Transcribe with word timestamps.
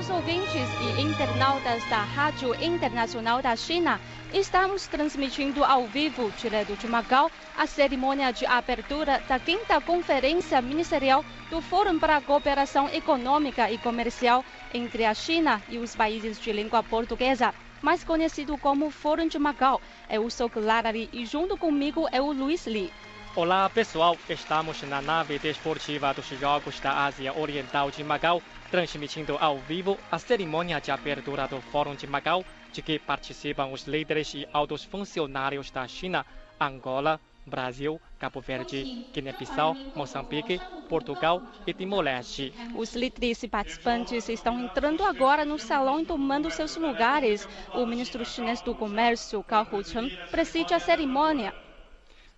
Caros 0.00 0.16
ouvintes 0.16 0.66
e 0.80 1.02
internautas 1.02 1.84
da 1.90 1.98
Rádio 1.98 2.54
Internacional 2.64 3.42
da 3.42 3.54
China, 3.54 4.00
estamos 4.32 4.86
transmitindo 4.86 5.62
ao 5.62 5.86
vivo, 5.88 6.32
direto 6.38 6.74
de 6.74 6.88
Macau, 6.88 7.30
a 7.54 7.66
cerimônia 7.66 8.32
de 8.32 8.46
abertura 8.46 9.22
da 9.28 9.38
quinta 9.38 9.78
Conferência 9.78 10.62
Ministerial 10.62 11.22
do 11.50 11.60
Fórum 11.60 11.98
para 11.98 12.16
a 12.16 12.20
Cooperação 12.22 12.88
Econômica 12.88 13.70
e 13.70 13.76
Comercial 13.76 14.42
entre 14.72 15.04
a 15.04 15.12
China 15.12 15.62
e 15.68 15.76
os 15.76 15.94
países 15.94 16.40
de 16.40 16.50
língua 16.50 16.82
portuguesa, 16.82 17.52
mais 17.82 18.02
conhecido 18.02 18.56
como 18.56 18.88
Fórum 18.88 19.28
de 19.28 19.38
Macau. 19.38 19.82
Eu 20.08 20.30
sou 20.30 20.48
Clara 20.48 20.92
Lee 20.92 21.10
e 21.12 21.26
junto 21.26 21.58
comigo 21.58 22.08
é 22.10 22.22
o 22.22 22.32
Luiz 22.32 22.64
Lee. 22.64 22.90
Olá 23.36 23.70
pessoal, 23.70 24.18
estamos 24.28 24.82
na 24.82 25.00
nave 25.00 25.38
desportiva 25.38 26.12
dos 26.12 26.26
Jogos 26.26 26.80
da 26.80 27.04
Ásia 27.04 27.32
Oriental 27.38 27.88
de 27.88 28.02
Macau, 28.02 28.42
transmitindo 28.72 29.38
ao 29.40 29.56
vivo 29.58 29.96
a 30.10 30.18
cerimônia 30.18 30.80
de 30.80 30.90
abertura 30.90 31.46
do 31.46 31.60
Fórum 31.60 31.94
de 31.94 32.08
Macau, 32.08 32.44
de 32.72 32.82
que 32.82 32.98
participam 32.98 33.66
os 33.66 33.86
líderes 33.86 34.34
e 34.34 34.48
altos 34.52 34.82
funcionários 34.82 35.70
da 35.70 35.86
China, 35.86 36.26
Angola, 36.60 37.20
Brasil, 37.46 38.00
Cabo 38.18 38.40
Verde, 38.40 39.06
Guiné-Bissau, 39.14 39.76
Moçambique, 39.94 40.60
Portugal 40.88 41.40
e 41.64 41.72
Timor-Leste. 41.72 42.52
Os 42.74 42.96
líderes 42.96 43.44
e 43.44 43.48
participantes 43.48 44.28
estão 44.28 44.58
entrando 44.58 45.04
agora 45.04 45.44
no 45.44 45.56
salão 45.56 46.00
e 46.00 46.04
tomando 46.04 46.50
seus 46.50 46.76
lugares. 46.76 47.48
O 47.74 47.86
ministro 47.86 48.24
chinês 48.24 48.60
do 48.60 48.74
Comércio, 48.74 49.44
Gao 49.46 49.68
Hucheng, 49.72 50.10
preside 50.32 50.74
a 50.74 50.80
cerimônia. 50.80 51.54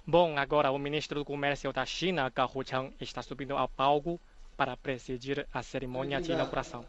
Bom, 0.04 0.36
agora 0.36 0.72
o 0.72 0.78
ministro 0.78 1.20
do 1.20 1.24
Comércio 1.24 1.72
da 1.72 1.86
China, 1.86 2.28
Gao 2.34 2.50
Hucheng, 2.52 2.92
está 3.00 3.22
subindo 3.22 3.56
ao 3.56 3.68
palco 3.68 4.20
para 4.56 4.76
presidir 4.76 5.46
a 5.54 5.62
cerimônia 5.62 6.20
de 6.20 6.32
inauguração. 6.32 6.84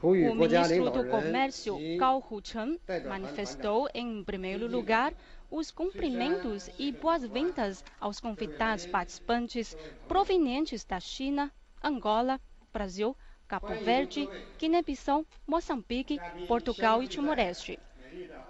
O 0.00 0.12
ministro 0.34 0.90
do 0.90 1.10
Comércio, 1.10 1.76
Gao 1.98 2.24
Hucheng, 2.30 2.78
manifestou, 3.08 3.88
em 3.92 4.22
primeiro 4.22 4.68
lugar, 4.68 5.12
os 5.50 5.72
cumprimentos 5.72 6.70
e 6.78 6.92
boas-vindas 6.92 7.84
aos 7.98 8.20
convidados 8.20 8.86
participantes 8.86 9.76
provenientes 10.06 10.84
da 10.84 11.00
China, 11.00 11.52
Angola, 11.82 12.40
Brasil, 12.72 13.16
Cabo 13.48 13.74
Verde, 13.74 14.28
Guiné-Bissau, 14.56 15.26
Moçambique, 15.48 16.20
Portugal 16.46 17.02
e 17.02 17.08
Timor-Leste. 17.08 17.76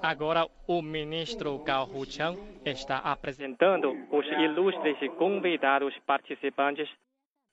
Agora, 0.03 0.47
o 0.67 0.83
ministro 0.83 1.59
Gao 1.59 1.85
Hucheng 1.87 2.37
está 2.65 2.99
apresentando 2.99 3.93
os 4.11 4.27
ilustres 4.27 4.97
convidados 5.17 5.97
participantes 6.07 6.89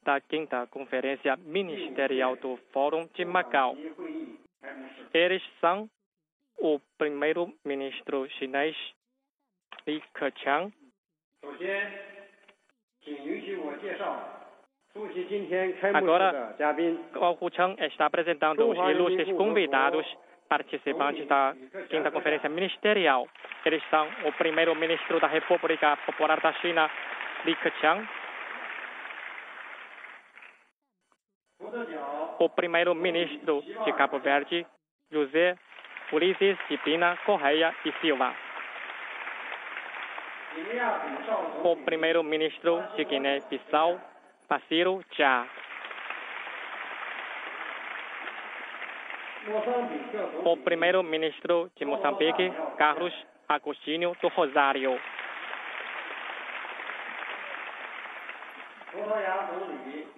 da 0.04 0.20
quinta 0.20 0.68
Conferência 0.68 1.38
Ministerial 1.38 2.36
do 2.36 2.58
Fórum 2.72 3.08
de 3.14 3.24
Macau. 3.26 3.78
Eles 5.14 5.42
são 5.62 5.90
o 6.58 6.80
primeiro-ministro 6.98 8.30
chinês 8.32 8.76
Li 9.88 10.02
Keqiang. 10.14 10.72
Agora, 15.94 16.56
Gao 17.14 17.38
Hucheng 17.42 17.76
está 17.80 18.06
apresentando 18.06 18.70
os 18.70 18.78
ilustres 18.78 19.36
convidados 19.36 20.06
participantes 20.50 21.28
da 21.28 21.56
quinta 21.90 22.12
conferência 22.12 22.50
ministerial. 22.50 23.28
Eles 23.66 23.84
são 23.90 24.08
o 24.26 24.32
primeiro-ministro 24.34 25.20
da 25.20 25.28
República 25.28 25.98
Popular 26.06 26.40
da 26.42 26.54
China, 26.54 26.90
Li 27.46 27.56
Keqiang, 27.56 28.08
o 32.40 32.50
primeiro-ministro 32.50 33.64
de 33.86 33.94
Cabo 33.94 34.20
Verde, 34.20 34.66
José 35.12 35.56
Ulisses 36.12 36.58
de 36.70 36.78
Pina 36.78 37.18
Correia 37.26 37.74
e 37.86 37.92
Silva, 38.02 38.36
o 41.64 41.76
primeiro-ministro 41.78 42.84
de 42.96 43.06
Guiné-Bissau, 43.06 44.00
Basílio 44.48 45.04
Já, 45.18 45.48
o 50.46 50.58
primeiro-ministro 50.58 51.70
de 51.76 51.86
Moçambique, 51.86 52.52
Carlos 52.78 53.14
Agostinho 53.48 54.16
do 54.22 54.28
Rosário. 54.30 55.00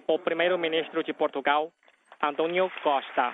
O 0.06 0.18
primeiro-ministro 0.18 1.02
de 1.02 1.12
Portugal, 1.12 1.72
Antônio 2.22 2.70
Costa. 2.82 3.32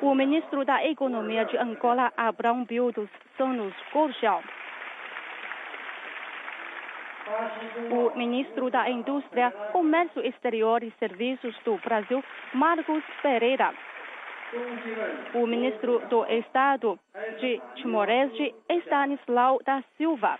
O 0.00 0.14
ministro 0.14 0.64
da 0.64 0.84
Economia 0.84 1.44
de 1.44 1.56
Angola, 1.56 2.12
Abrão 2.16 2.64
Bildos 2.64 3.08
Santos 3.36 3.74
Gorjal. 3.92 4.42
O 7.90 8.16
ministro 8.16 8.70
da 8.70 8.88
Indústria, 8.88 9.50
Comércio 9.72 10.24
Exterior 10.24 10.82
e 10.82 10.90
Serviços 10.98 11.54
do 11.64 11.76
Brasil, 11.78 12.22
Marcos 12.54 13.02
Pereira. 13.22 13.72
O 15.34 15.46
ministro 15.46 16.00
do 16.08 16.24
Estado 16.26 16.98
de 17.38 17.60
Timor-Leste, 17.76 18.54
Stanislau 18.86 19.60
da 19.64 19.82
Silva. 19.96 20.38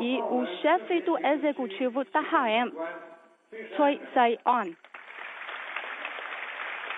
E 0.00 0.20
o 0.20 0.46
chefe 0.60 1.00
do 1.02 1.16
executivo 1.24 2.04
da 2.12 2.20
RAEM, 2.20 2.72
Choi 3.76 4.00
Sai-on. 4.12 4.89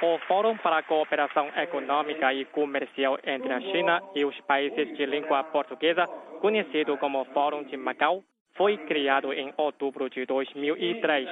O 0.05 0.19
Fórum 0.27 0.57
para 0.57 0.79
a 0.79 0.83
Cooperação 0.83 1.49
Econômica 1.57 2.35
e 2.35 2.45
Comercial 2.47 3.21
entre 3.25 3.53
a 3.53 3.61
China 3.61 4.03
e 4.17 4.25
os 4.25 4.37
países 4.41 4.97
de 4.97 5.07
língua 5.07 5.45
portuguesa, 5.45 6.09
conhecido 6.41 6.99
como 6.99 7.25
Fórum 7.27 7.63
de 7.63 7.77
Macau, 7.77 8.25
foi 8.57 8.77
criado 8.79 9.33
em 9.33 9.55
outubro 9.57 10.11
de 10.11 10.27
2003 10.27 11.29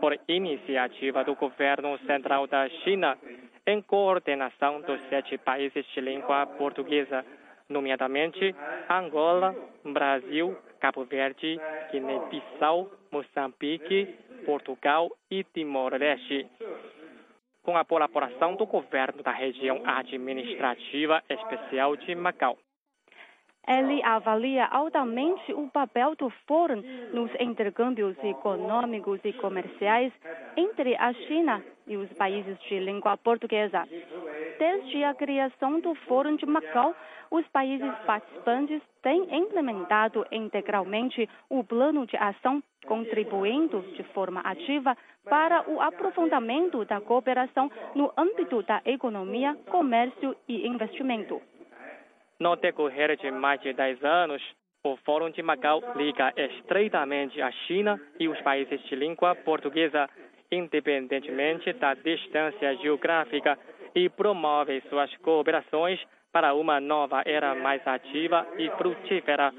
por 0.00 0.18
iniciativa 0.26 1.22
do 1.22 1.34
governo 1.34 1.98
central 2.06 2.46
da 2.46 2.66
China, 2.82 3.18
em 3.66 3.82
coordenação 3.82 4.80
dos 4.80 4.98
sete 5.10 5.36
países 5.36 5.84
de 5.94 6.00
língua 6.00 6.46
portuguesa, 6.46 7.22
nomeadamente 7.68 8.54
Angola, 8.88 9.54
Brasil, 9.84 10.56
Cabo 10.80 11.04
Verde, 11.04 11.60
Guiné-Bissau, 11.92 12.90
Moçambique, 13.12 14.16
Portugal 14.46 15.10
e 15.30 15.44
Timor-Leste 15.44 16.48
com 17.64 17.76
a 17.76 17.84
colaboração 17.84 18.54
do 18.54 18.66
governo 18.66 19.22
da 19.22 19.32
região 19.32 19.80
administrativa 19.84 21.22
especial 21.28 21.96
de 21.96 22.14
Macau. 22.14 22.56
Ele 23.66 24.02
avalia 24.02 24.66
altamente 24.66 25.52
o 25.54 25.68
papel 25.70 26.14
do 26.16 26.28
Fórum 26.46 26.82
nos 27.14 27.30
intercâmbios 27.40 28.14
econômicos 28.22 29.20
e 29.24 29.32
comerciais 29.32 30.12
entre 30.54 30.94
a 30.96 31.14
China 31.14 31.64
e 31.86 31.96
os 31.96 32.12
países 32.12 32.58
de 32.68 32.78
língua 32.78 33.16
portuguesa. 33.16 33.88
Desde 34.58 35.02
a 35.04 35.14
criação 35.14 35.80
do 35.80 35.94
Fórum 35.94 36.36
de 36.36 36.44
Macau, 36.44 36.94
os 37.30 37.46
países 37.48 37.90
participantes 38.06 38.82
têm 39.02 39.34
implementado 39.34 40.26
integralmente 40.30 41.28
o 41.48 41.64
plano 41.64 42.06
de 42.06 42.16
ação, 42.18 42.62
contribuindo 42.86 43.80
de 43.96 44.02
forma 44.14 44.40
ativa 44.40 44.96
para 45.24 45.68
o 45.68 45.80
aprofundamento 45.80 46.84
da 46.84 47.00
cooperação 47.00 47.70
no 47.94 48.12
âmbito 48.16 48.62
da 48.62 48.80
economia, 48.84 49.56
comércio 49.70 50.36
e 50.48 50.66
investimento. 50.66 51.40
No 52.38 52.56
decorrer 52.56 53.16
de 53.16 53.30
mais 53.30 53.60
de 53.60 53.72
10 53.72 54.04
anos, 54.04 54.42
o 54.82 54.96
Fórum 54.98 55.30
de 55.30 55.42
Macau 55.42 55.82
liga 55.96 56.32
estreitamente 56.36 57.40
a 57.40 57.50
China 57.66 57.98
e 58.20 58.28
os 58.28 58.40
países 58.42 58.82
de 58.82 58.94
língua 58.94 59.34
portuguesa, 59.34 60.08
independentemente 60.52 61.72
da 61.72 61.94
distância 61.94 62.76
geográfica, 62.76 63.58
e 63.94 64.08
promove 64.08 64.82
suas 64.90 65.14
cooperações 65.18 66.00
para 66.32 66.52
uma 66.52 66.80
nova 66.80 67.22
era 67.24 67.54
mais 67.54 67.86
ativa 67.86 68.44
e 68.58 68.68
frutífera, 68.70 69.54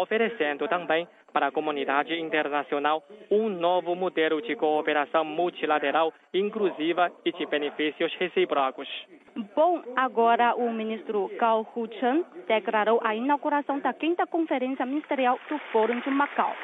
oferecendo 0.00 0.66
também 0.68 1.06
para 1.32 1.48
a 1.48 1.52
comunidade 1.52 2.18
internacional 2.18 3.02
um 3.30 3.48
novo 3.48 3.94
modelo 3.94 4.40
de 4.40 4.56
cooperação 4.56 5.24
multilateral 5.24 6.12
inclusiva 6.32 7.12
e 7.24 7.32
de 7.32 7.46
benefícios 7.46 8.14
recíprocos. 8.14 8.88
Bom, 9.54 9.82
agora 9.96 10.54
o 10.56 10.72
ministro 10.72 11.30
Gao 11.38 11.66
Hucheng 11.76 12.24
declarou 12.46 13.00
a 13.04 13.14
inauguração 13.14 13.78
da 13.78 13.92
quinta 13.92 14.26
conferência 14.26 14.84
ministerial 14.86 15.38
do 15.48 15.58
Fórum 15.70 16.00
de 16.00 16.10
Macau. 16.10 16.54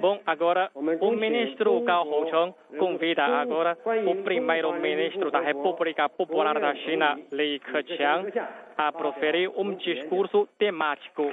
Bom, 0.00 0.20
agora 0.24 0.70
o 0.74 1.10
ministro 1.10 1.80
Gao 1.80 2.06
Hongcheng 2.06 2.54
convida 2.78 3.24
agora 3.24 3.76
o 4.06 4.22
primeiro-ministro 4.22 5.32
da 5.32 5.40
República 5.40 6.08
Popular 6.08 6.60
da 6.60 6.72
China, 6.76 7.18
Li 7.32 7.58
Keqiang, 7.58 8.30
a 8.76 8.92
proferir 8.92 9.50
um 9.56 9.74
discurso 9.74 10.48
temático. 10.56 11.32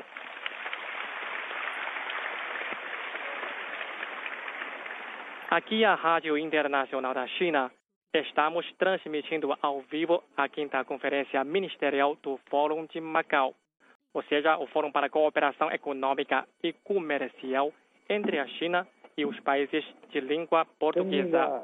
Aqui 5.51 5.85
a 5.85 5.93
Rádio 5.93 6.35
Internacional 6.35 7.13
da 7.13 7.27
China. 7.27 7.71
Estamos 8.11 8.65
transmitindo 8.79 9.55
ao 9.61 9.81
vivo 9.81 10.23
a 10.35 10.49
quinta 10.49 10.83
conferência 10.83 11.43
ministerial 11.43 12.17
do 12.23 12.39
Fórum 12.49 12.87
de 12.87 12.99
Macau, 12.99 13.53
ou 14.15 14.23
seja, 14.23 14.57
o 14.57 14.65
Fórum 14.65 14.91
para 14.91 15.05
a 15.05 15.09
Cooperação 15.11 15.71
Econômica 15.71 16.47
e 16.63 16.73
Comercial 16.73 17.71
entre 18.09 18.39
a 18.39 18.47
China 18.47 18.87
e 19.15 19.25
os 19.25 19.39
países 19.41 19.85
de 20.09 20.19
língua 20.19 20.65
portuguesa. 20.79 21.63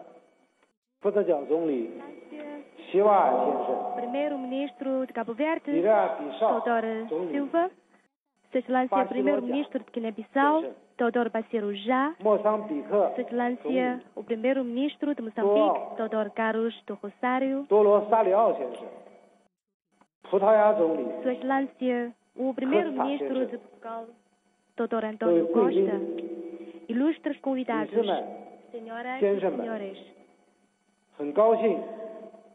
Primeiro-ministro 3.95 5.05
de 5.07 5.13
Cabo 5.13 5.33
Verde, 5.33 5.71
Dr. 5.81 7.07
Silva, 7.31 7.71
Sua 8.51 8.59
Excelência 8.59 9.05
Primeiro-Ministro 9.05 9.83
de 9.83 9.91
Guiné-Bissau, 9.91 10.63
Dr. 10.97 11.29
Bassiro 11.31 11.75
Já, 11.75 12.15
Sua 12.21 13.15
Excelência 13.17 14.01
o 14.15 14.23
Primeiro-Ministro 14.23 15.13
de 15.13 15.21
Moçambique, 15.21 15.79
Dr. 15.97 16.29
Carlos 16.33 16.73
do 16.87 16.93
Rosário, 16.95 17.65
Sua 21.21 21.33
Excelência 21.33 22.13
o 22.35 22.53
Primeiro-Ministro 22.53 23.45
de 23.47 23.57
Portugal, 23.57 24.05
Dr. 24.77 25.05
António 25.05 25.47
Costa, 25.47 26.01
ilustres 26.89 27.39
convidados, 27.39 27.93
senhoras 28.71 29.21
e 29.21 29.39
senhores. 29.39 29.97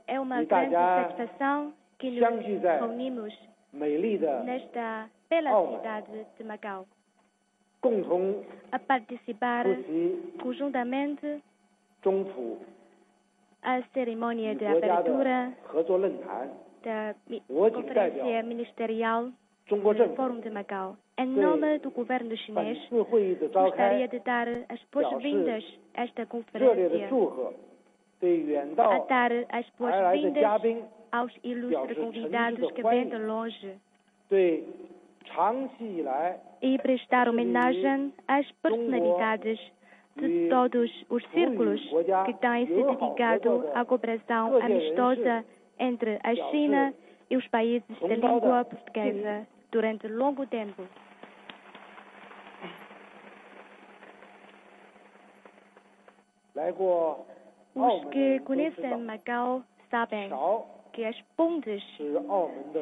É 0.07 0.21
uma 0.21 0.45
grande 0.45 0.75
satisfação 0.75 1.73
que 1.99 2.11
nos 2.11 2.63
reunimos 2.63 3.35
nesta 4.45 5.09
bela 5.31 5.79
cidade 5.79 6.27
de 6.37 6.45
Macau 6.45 6.87
a 8.73 8.79
participar 8.79 9.65
conjuntamente 10.43 11.43
a 13.63 13.83
cerimônia 13.95 14.55
de 14.55 14.67
abertura 14.67 15.53
da 16.83 17.15
Conferência 17.49 18.43
Ministerial 18.43 19.33
Fórum 20.17 20.41
de 20.41 20.51
Macau. 20.51 20.97
Em 21.19 21.27
nome 21.27 21.79
do 21.79 21.91
governo 21.91 22.37
chinês, 22.37 22.79
gostaria 22.91 24.09
de 24.09 24.19
dar 24.21 24.49
as 24.69 24.81
boas-vindas 24.93 25.65
a 25.95 26.03
esta 26.05 26.27
conferência, 26.27 27.09
a 28.79 28.99
dar 29.09 29.31
as 29.51 29.67
boas-vindas 29.79 30.85
aos 31.13 31.33
ilustres 31.45 31.99
convidados 31.99 32.73
que 32.73 32.83
vêm 32.83 33.09
de 33.09 33.19
longe 33.19 33.77
e 36.63 36.79
prestar 36.79 37.29
homenagem 37.29 38.13
às 38.27 38.51
personalidades 38.63 39.61
de 40.17 40.49
todos 40.49 40.91
os 41.09 41.25
círculos 41.31 41.81
que 42.27 42.35
têm 42.35 42.67
se 42.67 42.83
dedicado 42.83 43.65
à 43.75 43.85
cooperação 43.85 44.57
amistosa 44.57 45.45
entre 45.79 46.19
a 46.23 46.35
China 46.51 46.93
e 46.93 47.10
os 47.37 47.47
países 47.49 47.87
de 47.99 48.15
língua 48.17 48.65
portuguesa 48.65 49.47
durante 49.71 50.09
longo 50.09 50.47
tempo. 50.47 50.87
Os 57.75 58.05
que 58.11 58.41
conhecem 58.41 58.97
Macau 58.99 59.63
sabem 59.91 60.31
que 60.93 61.05
as 61.05 61.19
pontes 61.37 61.83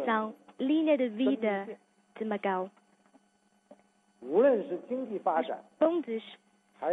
são 0.04 0.34
linha 0.58 0.96
de 0.96 1.08
vida 1.08 1.68
de 2.18 2.24
Macau. 2.24 2.70
As 5.36 5.60
pontes 5.78 6.22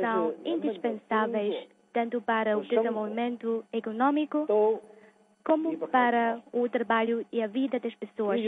são 0.01 0.35
indispensáveis 0.45 1.67
tanto 1.93 2.21
para 2.21 2.57
o 2.57 2.61
desenvolvimento 2.61 3.63
econômico 3.71 4.45
como 5.45 5.77
para 5.87 6.41
o 6.51 6.67
trabalho 6.67 7.25
e 7.31 7.41
a 7.41 7.47
vida 7.47 7.79
das 7.79 7.95
pessoas. 7.95 8.41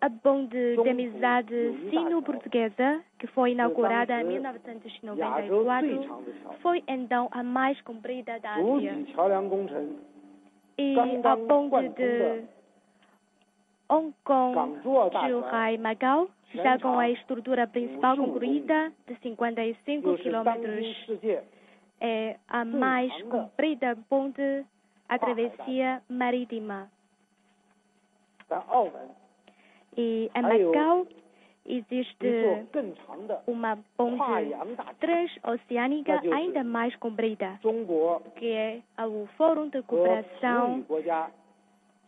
A 0.00 0.08
ponte 0.08 0.56
de 0.82 0.88
amizade 0.88 1.90
sino-portuguesa, 1.90 3.04
que 3.18 3.26
foi 3.26 3.50
inaugurada 3.50 4.18
em 4.22 4.24
1994, 4.24 6.24
foi 6.62 6.82
então 6.88 7.28
a 7.32 7.42
mais 7.42 7.78
comprida 7.82 8.38
da 8.38 8.54
Ásia. 8.54 8.96
E 10.78 10.96
a 10.96 11.36
ponte 11.36 11.88
de 11.90 12.44
Hong 13.90 14.14
Kong, 14.24 14.80
Zhuhai, 14.82 15.76
Macau, 15.76 16.30
já 16.54 16.78
com 16.78 16.98
a 16.98 17.10
estrutura 17.10 17.66
principal 17.66 18.16
concluída 18.16 18.90
de 19.06 19.14
55 19.16 20.16
quilômetros, 20.16 21.10
é 22.00 22.38
a 22.48 22.64
mais 22.64 23.12
comprida 23.24 23.98
ponte 24.08 24.64
a 25.10 25.18
travessia 25.18 26.02
marítima. 26.08 26.88
E 29.96 30.30
em 30.34 30.42
Macau 30.42 31.06
existe 31.66 32.64
uma 33.46 33.76
ponte 33.96 34.22
transoceânica 35.00 36.20
ainda 36.32 36.62
mais 36.62 36.94
comprida, 36.96 37.58
que 38.36 38.52
é 38.52 38.82
o 39.04 39.26
Fórum 39.36 39.68
de 39.68 39.82
Cooperação 39.82 40.84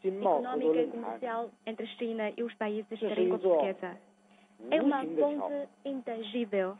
Econômica 0.04 0.80
e 0.80 0.86
Comercial 0.86 1.50
entre 1.66 1.86
China 1.98 2.32
e 2.36 2.42
os 2.42 2.54
países 2.54 3.00
da 3.00 3.08
língua 3.08 3.38
portuguesa. 3.38 3.96
É 4.70 4.80
uma 4.80 5.04
ponte 5.04 5.68
intangível 5.84 6.76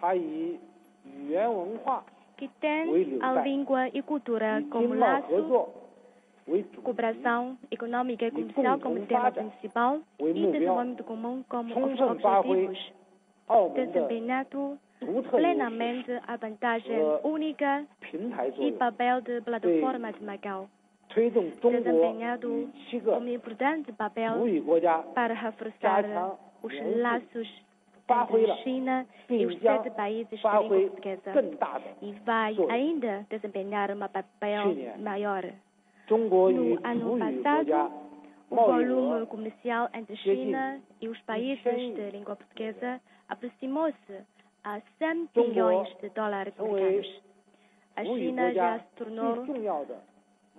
que 2.37 2.49
tem 2.61 3.21
a 3.21 3.43
língua 3.43 3.89
e 3.89 4.03
cultura 4.03 4.65
como 4.71 4.95
laço 4.95 5.82
cooperação 6.83 7.57
econômica 7.71 8.27
e 8.27 8.31
comercial 8.31 8.79
como 8.79 9.07
tema 9.07 9.31
principal 9.31 10.01
e 10.19 10.33
desenvolvimento 10.33 11.05
comum 11.05 11.45
como 11.49 11.73
os 11.87 12.01
objetivos, 12.01 12.93
desempenhando 13.75 14.79
plenamente 15.31 16.11
a 16.27 16.37
vantagem 16.37 16.99
única 17.25 17.85
e 18.59 18.73
papel 18.73 19.21
de 19.21 19.41
plataforma 19.41 20.13
de 20.13 20.25
Macau, 20.25 20.69
desempenhando 21.15 22.71
um 23.21 23.29
importante 23.29 23.93
papel 23.93 24.35
para 25.15 25.35
reforçar 25.35 26.05
os 26.63 26.73
laços 27.01 27.49
entre 28.09 28.51
a 28.51 28.57
China 28.57 29.07
e 29.31 29.47
os 29.47 29.59
sete 29.61 29.91
países 29.91 30.43
da 30.43 30.61
língua 30.61 30.81
portuguesa. 30.81 31.33
E 32.03 32.13
vai 32.25 32.57
ainda 32.69 33.27
desempenhar 33.31 33.91
um 33.91 34.01
papel 34.01 34.75
maior. 34.99 35.45
No 36.13 36.79
ano 36.85 37.19
passado, 37.19 37.93
o 38.51 38.57
volume 38.57 39.27
comercial 39.27 39.89
entre 39.95 40.15
China 40.17 40.81
e 41.01 41.09
os 41.09 41.19
países 41.23 41.63
de 41.65 42.11
língua 42.11 42.37
portuguesa 42.37 43.01
aproximou-se 43.29 44.21
a 44.65 44.81
100 44.99 45.29
bilhões 45.35 45.89
de 46.01 46.11
dólares 46.11 46.53
americanos. 46.59 47.23
A 47.97 48.05
China 48.05 48.53
já 48.53 48.79
se 48.79 48.87
tornou 48.97 49.45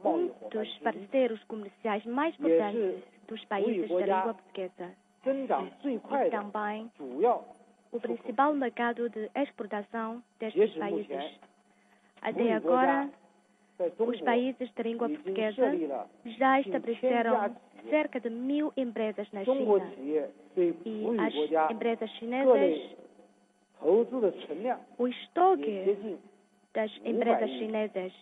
um 0.04 0.32
dos 0.50 0.78
parceiros 0.80 1.44
comerciais 1.44 2.04
mais 2.06 2.34
importantes 2.40 3.04
dos 3.28 3.46
países 3.46 3.90
da 3.90 4.00
língua 4.00 4.34
portuguesa. 4.34 4.92
E 5.26 6.30
também 6.32 6.92
o 7.92 8.00
principal 8.00 8.54
mercado 8.56 9.10
de 9.10 9.30
exportação 9.36 10.22
destes 10.40 10.74
países. 10.76 11.40
Até 12.22 12.54
agora, 12.54 13.10
os 14.00 14.22
países 14.22 14.70
de 14.76 14.84
língua 14.84 15.10
portuguesa 15.10 15.72
já 16.26 16.60
estabeleceram 16.62 17.56
cerca 17.90 18.20
de 18.20 18.30
mil 18.30 18.72
empresas 18.78 19.28
na 19.32 19.44
China. 19.44 19.92
E 20.58 21.20
as 21.20 21.72
empresas 21.72 22.10
chinesas, 22.12 22.96
o 24.98 25.08
estoque 25.08 26.18
das 26.74 26.92
empresas 27.04 27.50
chinesas 27.52 28.14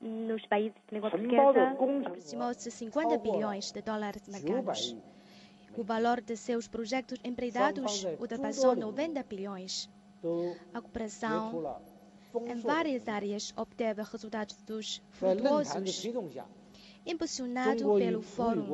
nos 0.00 0.44
países 0.46 0.80
de 0.88 0.94
língua 0.94 1.10
portuguesa 1.10 1.70
aproximou-se 1.70 2.64
de 2.64 2.70
50 2.70 3.18
bilhões 3.18 3.72
de 3.72 3.82
dólares 3.82 4.28
americanos. 4.28 4.96
O 5.76 5.82
valor 5.84 6.20
de 6.20 6.36
seus 6.36 6.66
projetos 6.66 7.18
empregados 7.24 8.04
ultrapassou 8.18 8.74
90 8.74 9.22
bilhões. 9.24 9.90
A 10.74 10.80
cooperação 10.80 11.80
em 12.46 12.54
várias 12.56 13.08
áreas 13.08 13.52
obteve 13.56 14.02
resultados 14.02 14.56
frutuosos. 15.10 16.04
Impulsionado 17.06 17.94
pelo 17.94 18.22
Fórum, 18.22 18.66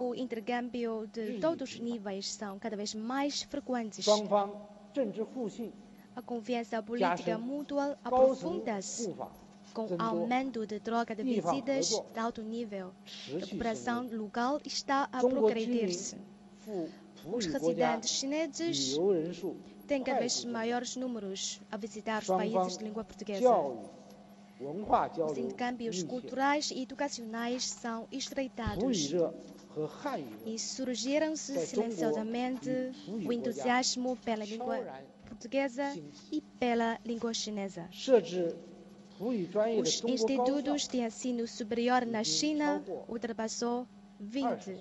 o 0.00 0.14
intercâmbio 0.14 1.06
de 1.06 1.38
todos 1.38 1.70
os 1.70 1.80
níveis 1.80 2.32
são 2.32 2.58
cada 2.58 2.76
vez 2.76 2.94
mais 2.94 3.42
frequentes. 3.42 4.06
A 6.16 6.22
confiança 6.22 6.82
política 6.82 7.38
mútua 7.38 7.96
aprofunda-se 8.02 9.14
com 9.72 9.86
o 9.86 10.02
aumento 10.02 10.66
de 10.66 10.80
troca 10.80 11.14
de 11.14 11.22
visitas 11.22 11.88
de 12.12 12.18
alto 12.18 12.42
nível. 12.42 12.92
A 13.28 13.46
cooperação 13.46 14.08
local 14.10 14.60
está 14.64 15.08
a 15.12 15.20
progredir-se. 15.20 16.16
Os 17.32 17.46
residentes 17.46 18.10
chineses 18.10 18.98
têm 19.90 20.04
cada 20.04 20.20
vez 20.20 20.44
maiores 20.44 20.94
números 20.94 21.60
a 21.68 21.76
visitar 21.76 22.22
os 22.22 22.28
países 22.28 22.78
de 22.78 22.84
língua 22.84 23.02
portuguesa. 23.02 23.50
Os 25.26 25.36
intercâmbios 25.36 26.04
culturais 26.04 26.70
e 26.70 26.82
educacionais 26.82 27.64
são 27.64 28.06
estreitados. 28.12 29.10
E 30.46 30.58
surgiram-se 30.58 31.66
silenciosamente 31.66 32.70
o 33.26 33.32
entusiasmo 33.32 34.16
pela 34.18 34.44
língua 34.44 34.78
portuguesa 35.26 35.92
e 36.30 36.40
pela 36.40 37.00
língua 37.04 37.34
chinesa. 37.34 37.88
Os 39.80 40.04
institutos 40.04 40.86
de 40.86 40.98
ensino 40.98 41.48
superior 41.48 42.06
na 42.06 42.22
China 42.22 42.82
ultrapassou 43.08 43.88
20. 44.20 44.78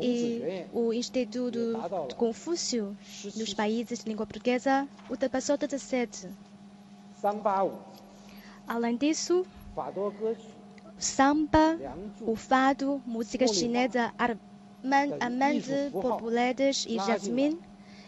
E 0.00 0.66
o 0.72 0.92
Instituto 0.92 1.58
de 2.08 2.14
Confúcio 2.14 2.96
nos 3.34 3.52
países 3.52 3.98
de 3.98 4.08
língua 4.08 4.24
portuguesa 4.26 4.86
ultrapassou 5.10 5.56
17. 5.58 6.28
Além 8.68 8.96
disso, 8.96 9.44
samba, 10.96 11.76
o 12.20 12.36
fado, 12.36 13.02
música 13.04 13.48
chinesa, 13.48 14.14
amante 15.20 15.90
populares 15.90 16.86
e 16.88 16.96
jasmine, 16.98 17.58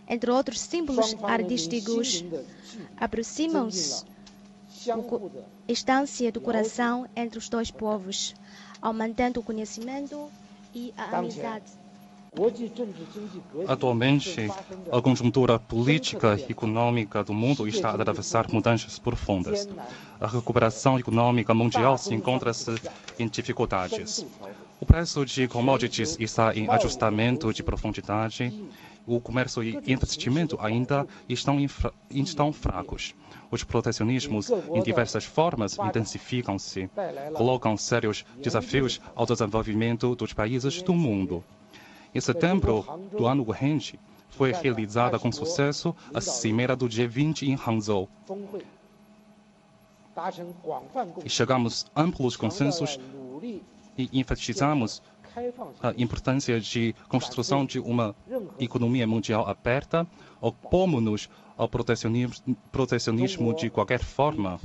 entre 0.06 0.30
outros 0.30 0.60
símbolos 0.60 1.12
artísticos, 1.24 2.24
aproximam-se 2.96 4.04
a 4.88 5.72
instância 5.72 6.30
do 6.30 6.40
coração 6.40 7.08
entre 7.16 7.36
os 7.38 7.48
dois 7.48 7.72
povos, 7.72 8.32
aumentando 8.80 9.40
o 9.40 9.42
conhecimento 9.42 10.30
e 10.74 10.92
a 10.96 11.18
amizade. 11.18 11.72
Atualmente, 13.68 14.48
a 14.90 15.02
conjuntura 15.02 15.58
política 15.58 16.34
e 16.48 16.50
econômica 16.50 17.22
do 17.22 17.34
mundo 17.34 17.68
está 17.68 17.90
a 17.90 17.94
atravessar 17.94 18.50
mudanças 18.50 18.98
profundas. 18.98 19.68
A 20.18 20.26
recuperação 20.26 20.98
econômica 20.98 21.52
mundial 21.52 21.98
se 21.98 22.14
encontra-se 22.14 22.74
em 23.18 23.28
dificuldades. 23.28 24.24
O 24.80 24.86
preço 24.86 25.26
de 25.26 25.46
commodities 25.46 26.16
está 26.18 26.54
em 26.56 26.70
ajustamento 26.70 27.52
de 27.52 27.62
profundidade. 27.62 28.50
O 29.06 29.20
comércio 29.20 29.62
e 29.62 29.80
investimento 29.86 30.56
ainda 30.60 31.06
estão, 31.28 31.58
estão 32.10 32.52
fracos. 32.52 33.14
Os 33.50 33.64
protecionismos, 33.64 34.50
em 34.50 34.82
diversas 34.82 35.24
formas, 35.24 35.76
intensificam-se, 35.78 36.88
colocam 37.34 37.76
sérios 37.76 38.24
desafios 38.38 39.00
ao 39.14 39.26
desenvolvimento 39.26 40.14
dos 40.14 40.32
países 40.32 40.82
do 40.82 40.94
mundo. 40.94 41.44
Em 42.14 42.20
setembro 42.20 42.84
do 43.10 43.26
ano 43.26 43.44
corrente, 43.44 43.98
foi 44.30 44.52
realizada 44.52 45.18
com 45.18 45.30
sucesso 45.30 45.94
a 46.14 46.20
Cimeira 46.20 46.74
do 46.76 46.88
G20 46.88 47.48
em 47.48 47.54
Hangzhou. 47.54 48.08
E 51.24 51.28
chegamos 51.28 51.86
a 51.94 52.02
amplos 52.02 52.36
consensos 52.36 52.98
e 53.96 54.08
enfatizamos 54.12 55.02
a 55.82 55.94
importância 55.96 56.60
de 56.60 56.94
construção 57.08 57.64
de 57.64 57.78
uma 57.78 58.14
economia 58.58 59.06
mundial 59.06 59.48
aberta, 59.48 60.06
opomos-nos 60.40 61.28
ao 61.56 61.68
protecionismo, 61.68 62.56
protecionismo 62.70 63.54
de 63.54 63.70
qualquer 63.70 64.02
forma. 64.02 64.60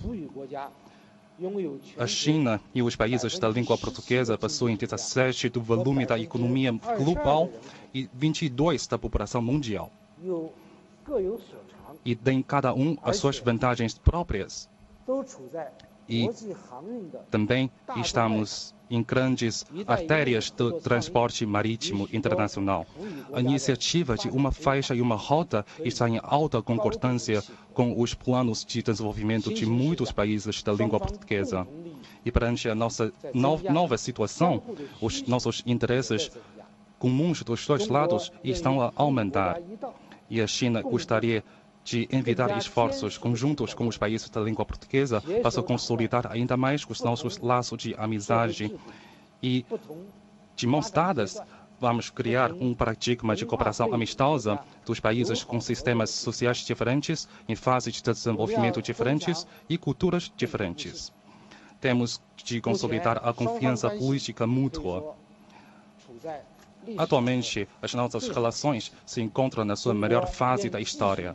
A 1.97 2.07
China 2.07 2.59
e 2.74 2.81
os 2.81 2.95
países 2.95 3.38
da 3.38 3.47
língua 3.47 3.77
portuguesa 3.77 4.38
possuem 4.38 4.75
17 4.75 5.50
do 5.50 5.62
volume 5.62 6.05
da 6.05 6.19
economia 6.19 6.71
global 6.97 7.50
e 7.93 8.09
22 8.13 8.88
da 8.88 8.97
população 8.97 9.41
mundial. 9.41 9.91
E 12.03 12.15
têm 12.15 12.41
cada 12.41 12.74
um 12.74 12.97
as 13.03 13.17
suas 13.17 13.38
vantagens 13.39 13.97
próprias. 13.97 14.67
E 16.09 16.29
também 17.29 17.69
estamos 17.97 18.74
em 18.89 19.03
grandes 19.03 19.65
artérias 19.86 20.50
do 20.51 20.74
transporte 20.79 21.46
marítimo 21.46 22.08
internacional. 22.12 22.86
A 23.34 23.39
iniciativa 23.39 24.15
de 24.15 24.29
uma 24.29 24.51
faixa 24.51 24.96
e 24.96 25.01
uma 25.01 25.15
rota 25.15 25.65
está 25.84 26.08
em 26.10 26.20
alta 26.24 26.62
concordância 26.62 27.44
com 27.74 28.00
os 28.00 28.13
planos 28.13 28.65
de 28.65 28.82
desenvolvimento 28.82 29.53
de 29.53 29.65
muitos 29.65 30.12
países 30.12 30.63
da 30.63 30.74
língua 30.74 31.00
portuguesa. 31.00 31.67
E 32.25 32.32
perante 32.32 32.70
a 32.70 32.75
nossa 32.75 33.12
nova 33.34 33.98
situação, 33.98 34.62
os 35.01 35.22
nossos 35.24 35.63
interesses 35.65 36.32
comuns 36.98 37.44
dos 37.44 37.65
dois 37.65 37.88
lados 37.88 38.32
estão 38.44 38.82
a 38.82 38.91
aumentar. 38.96 39.62
E 40.29 40.41
a 40.41 40.48
China 40.48 40.82
gostaria 40.82 41.44
de 41.88 42.06
envidar 42.12 42.58
esforços 42.58 43.17
conjuntos 43.17 43.74
com 43.74 43.88
os 43.88 43.98
países 43.98 44.29
da 44.29 44.41
língua 44.41 44.65
portuguesa 44.65 45.24
para 45.41 45.63
consolidar 45.63 46.29
ainda 46.29 46.58
mais 46.58 46.86
os 46.88 47.01
nossos 47.01 47.38
laços 47.38 47.77
de 47.82 47.96
amizade 47.98 48.75
e, 49.41 49.65
de 50.53 50.67
mãos 50.67 50.91
dadas, 50.91 51.41
vamos 51.79 52.10
criar 52.10 52.51
um 52.51 52.74
paradigma 52.74 53.38
de 53.38 53.46
cooperação 53.46 53.94
amistosa 53.94 54.60
dos 54.86 55.00
países 55.00 55.46
com 55.46 55.62
sistemas 55.62 56.10
sociais 56.10 56.58
diferentes, 56.58 57.25
em 57.48 57.56
fases 57.56 57.94
de 57.94 58.03
desenvolvimento 58.03 58.82
diferentes 58.82 59.48
e 59.70 59.77
culturas 59.77 60.29
diferentes. 60.36 61.13
Temos 61.79 62.22
de 62.36 62.60
consolidar 62.60 63.22
a 63.25 63.32
confiança 63.32 63.89
política 63.91 64.46
mútua. 64.46 65.15
Atualmente, 66.98 67.65
as 67.82 67.94
nossas 67.94 68.27
relações 68.27 68.91
se 69.06 69.22
encontram 69.22 69.63
na 69.63 69.77
sua 69.77 69.94
melhor 69.94 70.27
fase 70.27 70.70
da 70.70 70.82
história. 70.82 71.34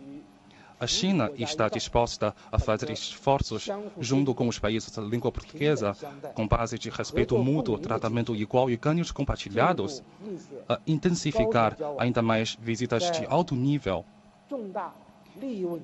A 0.83 0.87
China 0.89 1.31
está 1.39 1.69
disposta 1.69 2.35
a 2.51 2.59
fazer 2.59 2.91
esforços 2.91 3.69
junto 4.01 4.35
com 4.35 4.49
os 4.49 4.59
países 4.59 4.91
da 4.91 5.01
língua 5.01 5.31
portuguesa, 5.31 5.97
com 6.35 6.49
base 6.49 6.77
de 6.77 6.91
respeito 6.91 7.39
mútuo, 7.39 7.79
tratamento 7.79 8.35
igual 8.35 8.69
e 8.69 8.77
ganhos 8.77 9.13
compartilhados, 9.13 10.03
a 10.69 10.81
intensificar 10.85 11.77
ainda 12.01 12.21
mais 12.21 12.57
visitas 12.61 13.13
de 13.13 13.25
alto 13.27 13.55
nível 13.55 14.05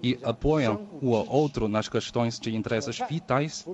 e 0.03 0.19
apoiam 0.25 0.89
o 1.01 1.11
outro 1.11 1.69
nas 1.69 1.89
questões 1.89 2.41
de 2.41 2.57
interesses 2.57 2.99
vitais 3.09 3.65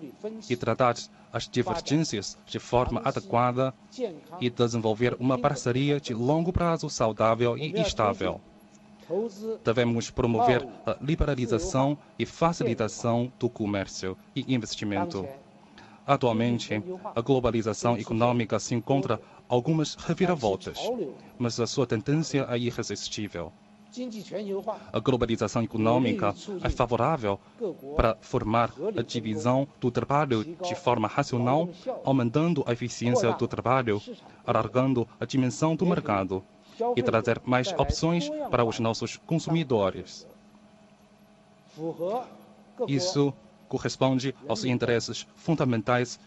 e 0.51 0.55
tratar 0.55 0.95
as 1.33 1.49
divergências 1.49 2.37
de 2.45 2.59
forma 2.59 3.01
adequada 3.03 3.73
e 4.39 4.51
desenvolver 4.51 5.17
uma 5.19 5.39
parceria 5.39 5.99
de 5.99 6.13
longo 6.13 6.53
prazo 6.53 6.91
saudável 6.91 7.57
e 7.57 7.73
estável. 7.81 8.43
Devemos 9.65 10.11
promover 10.11 10.67
a 10.87 10.97
liberalização 11.01 11.99
e 12.19 12.25
facilitação 12.25 13.33
do 13.39 13.49
comércio 13.49 14.17
e 14.35 14.55
investimento. 14.55 15.27
Atualmente, 16.07 16.83
a 17.15 17.21
globalização 17.21 17.97
econômica 17.97 18.59
se 18.59 18.75
encontra 18.75 19.21
algumas 19.49 19.95
reviravoltas, 19.95 20.79
mas 21.39 21.59
a 21.59 21.67
sua 21.67 21.87
tendência 21.87 22.47
é 22.51 22.59
irresistível. 22.59 23.53
A 24.93 24.99
globalização 24.99 25.63
econômica 25.63 26.35
é 26.63 26.69
favorável 26.69 27.39
para 27.97 28.17
formar 28.21 28.73
a 28.97 29.03
divisão 29.03 29.69
do 29.81 29.91
trabalho 29.91 30.45
de 30.45 30.75
forma 30.75 31.07
racional, 31.07 31.69
aumentando 32.05 32.65
a 32.67 32.73
eficiência 32.73 33.33
do 33.33 33.47
trabalho, 33.47 34.03
alargando 34.45 35.07
a 35.21 35.25
dimensão 35.25 35.77
do 35.77 35.87
mercado 35.87 36.45
e 36.97 37.03
trazer 37.03 37.41
mais 37.45 37.73
opções 37.73 38.29
para 38.51 38.65
os 38.65 38.79
nossos 38.79 39.17
consumidores. 39.27 40.27
Isso 42.89 43.33
corresponde 43.69 44.35
aos 44.49 44.65
interesses 44.65 45.27
fundamentais 45.37 46.21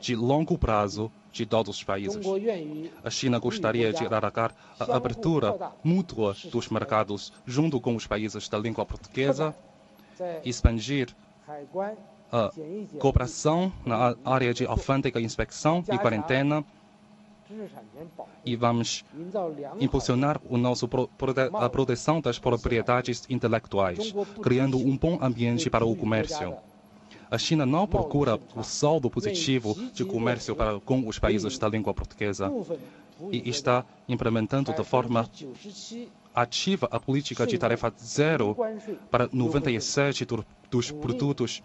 de 0.00 0.16
longo 0.16 0.58
prazo 0.58 1.10
de 1.32 1.46
todos 1.46 1.76
os 1.76 1.84
países. 1.84 2.24
A 3.04 3.10
China 3.10 3.38
gostaria 3.38 3.92
de 3.92 4.04
alargar 4.04 4.54
a 4.80 4.96
abertura 4.96 5.56
mútua 5.84 6.34
dos 6.50 6.68
mercados 6.68 7.32
junto 7.46 7.80
com 7.80 7.94
os 7.94 8.06
países 8.06 8.48
da 8.48 8.58
língua 8.58 8.84
portuguesa, 8.84 9.54
expandir 10.44 11.14
a 12.32 12.50
cooperação 12.98 13.72
na 13.86 14.16
área 14.24 14.52
de 14.52 14.66
alfândega, 14.66 15.20
inspeção 15.20 15.84
e 15.92 15.98
quarentena, 15.98 16.64
e 18.44 18.56
vamos 18.56 19.04
impulsionar 19.80 20.40
o 20.48 20.56
nosso 20.56 20.88
a 21.54 21.68
proteção 21.68 22.20
das 22.20 22.38
propriedades 22.38 23.24
intelectuais, 23.28 24.14
criando 24.42 24.78
um 24.78 24.96
bom 24.96 25.18
ambiente 25.20 25.70
para 25.70 25.84
o 25.86 25.94
comércio. 25.96 26.56
A 27.30 27.36
China 27.36 27.66
não 27.66 27.86
procura 27.86 28.40
o 28.56 28.62
saldo 28.62 29.10
positivo 29.10 29.74
de 29.92 30.04
comércio 30.04 30.56
para 30.56 30.80
com 30.80 31.06
os 31.06 31.18
países 31.18 31.58
da 31.58 31.68
língua 31.68 31.92
portuguesa 31.92 32.50
e 33.30 33.48
está 33.50 33.84
implementando 34.08 34.72
de 34.72 34.84
forma 34.84 35.28
ativa 36.34 36.88
a 36.90 37.00
política 37.00 37.46
de 37.46 37.58
tarefa 37.58 37.92
zero 38.02 38.56
para 39.10 39.28
97 39.32 40.26
dos 40.70 40.90
produtos 40.90 41.62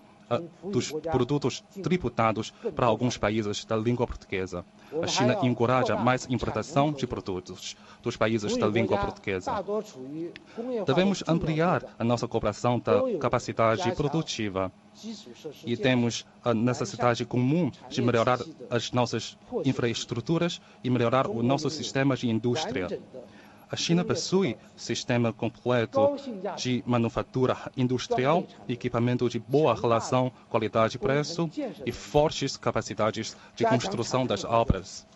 dos 0.64 0.92
produtos 0.92 1.64
tributados 1.82 2.52
para 2.76 2.86
alguns 2.86 3.18
países 3.18 3.66
da 3.66 3.76
língua 3.76 4.08
portuguesa. 4.08 4.66
A 5.02 5.08
China 5.08 5.38
encoraja 5.44 5.96
mais 5.96 6.28
importação 6.30 6.92
de 6.92 7.08
produtos 7.08 7.76
dos 8.02 8.16
países 8.18 8.56
da 8.58 8.68
língua 8.68 8.98
portuguesa. 8.98 9.52
Devemos 10.86 11.24
ampliar 11.28 11.84
a 11.98 12.04
nossa 12.04 12.28
cooperação 12.28 12.80
da 12.80 13.02
capacidade 13.20 13.92
produtiva 13.96 14.72
e 15.66 15.76
temos 15.76 16.26
a 16.44 16.54
necessidade 16.54 17.26
comum 17.26 17.72
de 17.90 18.02
melhorar 18.02 18.40
as 18.70 18.92
nossas 18.92 19.38
infraestruturas 19.66 20.62
e 20.84 20.90
melhorar 20.90 21.28
o 21.28 21.42
nosso 21.42 21.70
sistema 21.70 22.16
de 22.16 22.30
indústria. 22.30 22.88
A 23.74 23.76
China 23.76 24.06
possui 24.06 24.56
sistema 24.76 25.34
completo 25.34 26.16
de 26.56 26.84
manufatura 26.86 27.58
industrial, 27.76 28.46
equipamento 28.70 29.28
de 29.28 29.40
boa 29.40 29.74
relação 29.74 30.32
qualidade-preço 30.48 31.50
e 31.84 31.92
fortes 31.92 32.56
capacidades 32.56 33.36
de 33.56 33.66
construção 33.66 34.28
das 34.28 34.44
obras. 34.44 35.08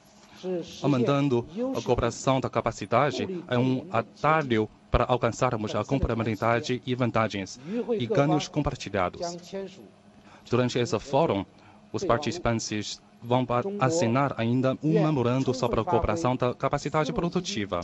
Aumentando 0.82 1.46
a 1.78 1.82
cooperação 1.84 2.40
da 2.42 2.50
capacidade 2.50 3.28
é 3.48 3.60
um 3.60 3.86
atalho 3.92 4.68
para 4.90 5.04
alcançarmos 5.04 5.76
a 5.76 5.84
complementaridade 5.86 6.82
e 6.84 6.96
vantagens 6.96 7.60
e 8.00 8.08
ganhos 8.08 8.48
compartilhados. 8.48 9.38
Durante 10.50 10.80
esse 10.80 10.98
fórum, 11.00 11.46
os 11.94 12.04
participantes 12.04 13.00
vão 13.22 13.46
assinar 13.80 14.34
ainda 14.36 14.76
um 14.82 14.94
memorando 14.94 15.54
sobre 15.54 15.80
a 15.80 15.84
cooperação 15.84 16.36
da 16.36 16.56
capacidade 16.56 17.14
produtiva 17.14 17.82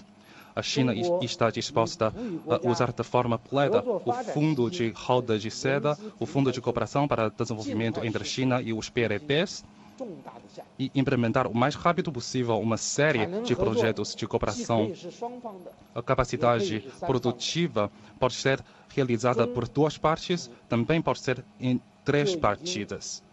a 0.55 0.61
China 0.61 0.93
está 1.21 1.49
disposta 1.49 2.13
a 2.47 2.69
usar 2.69 2.91
de 2.91 3.03
forma 3.03 3.37
plena 3.39 3.83
o 3.83 4.13
Fundo 4.33 4.69
de 4.69 4.89
Roda 4.95 5.37
de 5.37 5.49
Seda, 5.49 5.97
o 6.19 6.25
Fundo 6.25 6.51
de 6.51 6.61
Cooperação 6.61 7.07
para 7.07 7.29
Desenvolvimento 7.29 8.03
entre 8.03 8.21
a 8.21 8.25
China 8.25 8.61
e 8.61 8.73
os 8.73 8.89
PRPs, 8.89 9.63
e 10.77 10.91
implementar 10.95 11.47
o 11.47 11.55
mais 11.55 11.75
rápido 11.75 12.11
possível 12.11 12.59
uma 12.59 12.77
série 12.77 13.25
de 13.41 13.55
projetos 13.55 14.15
de 14.15 14.27
cooperação. 14.27 14.91
A 15.93 16.01
capacidade 16.01 16.85
produtiva 16.99 17.91
pode 18.19 18.33
ser 18.35 18.63
realizada 18.89 19.47
por 19.47 19.67
duas 19.67 19.97
partes, 19.97 20.49
também 20.67 21.01
pode 21.01 21.19
ser 21.19 21.43
em 21.59 21.81
três 22.03 22.35
partidas. 22.35 23.23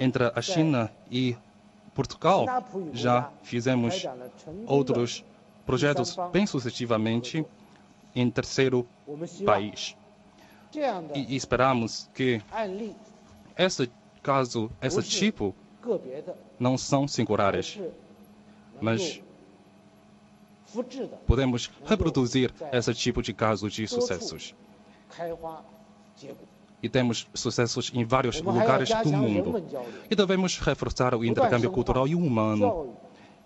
Entre 0.00 0.30
a 0.34 0.42
China 0.42 0.90
e 1.10 1.36
Portugal, 1.94 2.46
já 2.92 3.30
fizemos 3.42 4.06
outros 4.66 5.24
projetos 5.68 6.16
bem 6.32 6.46
sucessivamente 6.46 7.44
em 8.16 8.30
terceiro 8.30 8.88
país. 9.44 9.94
E 11.14 11.36
esperamos 11.36 12.08
que 12.14 12.40
esse 13.56 13.90
caso, 14.22 14.70
esse 14.80 15.02
tipo, 15.02 15.54
não 16.58 16.78
são 16.78 17.06
singulares, 17.06 17.78
mas 18.80 19.20
podemos 21.26 21.70
reproduzir 21.84 22.50
esse 22.72 22.94
tipo 22.94 23.20
de 23.20 23.34
caso 23.34 23.68
de 23.68 23.86
sucessos. 23.86 24.54
E 26.82 26.88
temos 26.88 27.28
sucessos 27.34 27.90
em 27.92 28.06
vários 28.06 28.40
lugares 28.40 28.88
do 28.88 29.12
mundo. 29.12 29.62
E 30.10 30.16
devemos 30.16 30.58
reforçar 30.58 31.14
o 31.14 31.22
intercâmbio 31.22 31.70
cultural 31.70 32.08
e 32.08 32.14
humano. 32.14 32.96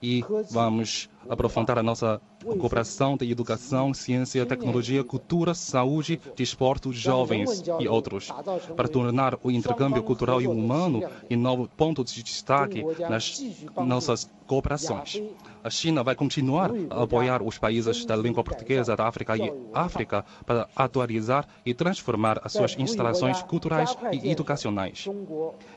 E 0.01 0.25
vamos 0.51 1.09
aprofundar 1.29 1.79
a 1.79 1.83
nossa 1.83 2.21
cooperação 2.59 3.17
de 3.17 3.31
educação, 3.31 3.95
ciência, 3.95 4.45
tecnologia, 4.45 5.05
cultura, 5.05 5.55
saúde, 5.55 6.21
desporto, 6.37 6.93
jovens 6.93 7.63
e 7.79 7.89
outros, 7.89 8.29
para 8.77 8.89
tornar 8.89 9.39
o 9.43 9.51
intercâmbio 9.51 10.03
cultural 10.03 10.41
e 10.43 10.47
humano 10.47 11.03
em 11.31 11.37
novo 11.37 11.69
ponto 11.77 12.05
de 12.05 12.23
destaque 12.23 12.85
nas 13.09 13.41
nossas 13.77 14.29
cooperações. 14.47 15.23
A 15.65 15.71
China 15.71 16.03
vai 16.03 16.17
continuar 16.17 16.73
a 16.91 17.05
apoiar 17.05 17.41
os 17.41 17.57
países 17.57 18.05
da 18.05 18.17
língua 18.17 18.43
portuguesa 18.43 18.97
da 18.97 19.07
África 19.07 19.37
e 19.37 19.53
África 19.73 20.25
para 20.45 20.69
atualizar 20.75 21.47
e 21.65 21.73
transformar 21.73 22.41
as 22.43 22.53
suas 22.53 22.77
instalações 22.77 23.43
culturais 23.45 23.97
e 24.13 24.29
educacionais. 24.31 25.07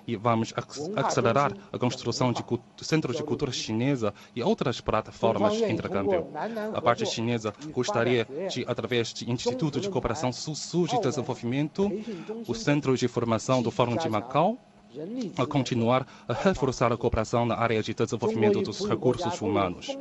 E 0.07 0.15
vamos 0.15 0.53
acelerar 0.95 1.53
a 1.71 1.77
construção 1.77 2.33
de 2.33 2.43
centros 2.81 3.15
de 3.15 3.23
cultura 3.23 3.51
chinesa 3.51 4.13
e 4.35 4.41
outras 4.41 4.81
plataformas 4.81 5.34
de 5.51 5.71
intercâmbio. 5.71 6.27
A 6.73 6.81
parte 6.81 7.05
chinesa 7.05 7.53
gostaria 7.71 8.27
de, 8.49 8.63
através 8.67 9.13
do 9.13 9.31
Instituto 9.31 9.79
de 9.79 9.89
Cooperação 9.89 10.31
Sul-Sul 10.31 10.87
de 10.87 10.99
Desenvolvimento, 10.99 11.91
o 12.47 12.53
Centro 12.53 12.97
de 12.97 13.07
Formação 13.07 13.61
do 13.61 13.71
Fórum 13.71 13.95
de 13.95 14.09
Macau, 14.09 14.57
a 15.37 15.45
continuar 15.45 16.07
a 16.27 16.33
reforçar 16.33 16.91
a 16.91 16.97
cooperação 16.97 17.45
na 17.45 17.55
área 17.55 17.81
de 17.83 17.93
desenvolvimento 17.93 18.61
dos 18.61 18.87
recursos 18.87 19.41
humanos. 19.41 19.97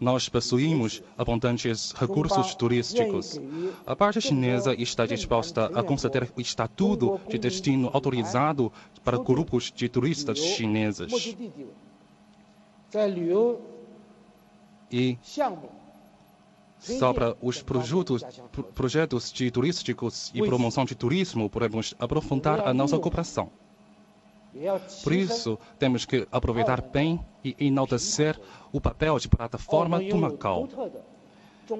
Nós 0.00 0.28
possuímos 0.28 1.00
abundantes 1.16 1.92
recursos 1.92 2.54
turísticos. 2.56 3.40
A 3.86 3.94
parte 3.94 4.20
chinesa 4.20 4.74
está 4.74 5.06
disposta 5.06 5.66
a 5.66 5.82
conceder 5.82 6.28
o 6.36 6.40
estatuto 6.40 7.20
de 7.28 7.38
destino 7.38 7.88
autorizado 7.92 8.72
para 9.04 9.16
grupos 9.16 9.72
de 9.74 9.88
turistas 9.88 10.38
chineses. 10.38 11.36
E 14.92 15.18
sobre 16.78 17.36
os 17.40 17.62
projetos, 17.62 18.22
projetos 18.74 19.32
de 19.32 19.50
turísticos 19.50 20.30
e 20.34 20.42
promoção 20.44 20.84
de 20.84 20.94
turismo, 20.94 21.48
podemos 21.48 21.94
aprofundar 21.98 22.60
a 22.60 22.74
nossa 22.74 22.98
cooperação. 22.98 23.50
Por 25.02 25.12
isso, 25.12 25.58
temos 25.78 26.04
que 26.04 26.28
aproveitar 26.30 26.82
bem 26.82 27.24
e 27.42 27.56
enaltecer 27.58 28.38
o 28.70 28.80
papel 28.80 29.18
de 29.18 29.28
plataforma 29.28 29.98
do 29.98 30.16
Macau. 30.18 30.68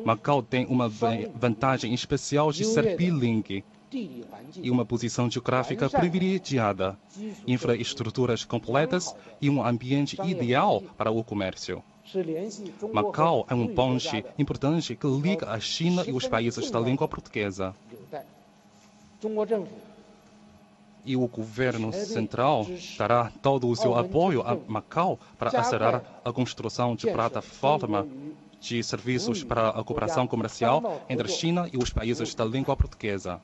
Macau 0.04 0.42
tem 0.42 0.64
uma 0.66 0.88
vantagem 0.88 1.92
especial 1.92 2.50
de 2.50 2.64
ser 2.64 2.96
bilingue 2.96 3.62
e 3.94 4.70
uma 4.70 4.84
posição 4.84 5.30
geográfica 5.30 5.88
privilegiada, 5.88 6.98
infraestruturas 7.46 8.44
completas 8.44 9.14
e 9.40 9.50
um 9.50 9.64
ambiente 9.64 10.20
ideal 10.22 10.82
para 10.96 11.10
o 11.10 11.22
comércio. 11.22 11.82
Macau 12.92 13.46
é 13.48 13.54
um 13.54 13.68
ponte 13.74 14.24
importante 14.38 14.96
que 14.96 15.06
liga 15.06 15.50
a 15.50 15.60
China 15.60 16.04
e 16.06 16.12
os 16.12 16.26
países 16.26 16.70
da 16.70 16.80
língua 16.80 17.06
portuguesa 17.08 17.74
e 21.04 21.16
o 21.16 21.26
governo 21.26 21.92
central 21.92 22.66
dará 22.96 23.32
todo 23.42 23.68
o 23.68 23.76
seu 23.76 23.96
apoio 23.96 24.42
a 24.42 24.56
Macau 24.68 25.18
para 25.38 25.60
acelerar 25.60 26.02
a 26.24 26.32
construção 26.32 26.94
de 26.94 27.10
plataforma 27.10 28.06
de 28.60 28.82
serviços 28.82 29.42
para 29.42 29.70
a 29.70 29.82
cooperação 29.82 30.26
comercial 30.26 31.02
entre 31.08 31.26
a 31.26 31.30
China 31.30 31.68
e 31.72 31.76
os 31.76 31.90
países 31.90 32.34
da 32.34 32.44
língua 32.44 32.76
portuguesa. 32.76 33.40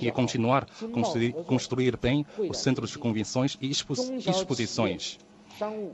E 0.00 0.10
continuar 0.10 0.66
a 0.82 0.88
construir, 0.88 1.32
construir 1.32 1.96
bem 1.96 2.26
os 2.38 2.58
centros 2.58 2.90
de 2.90 2.98
convenções 2.98 3.56
e 3.60 3.70
expo 3.70 3.94
exposições. 3.94 5.18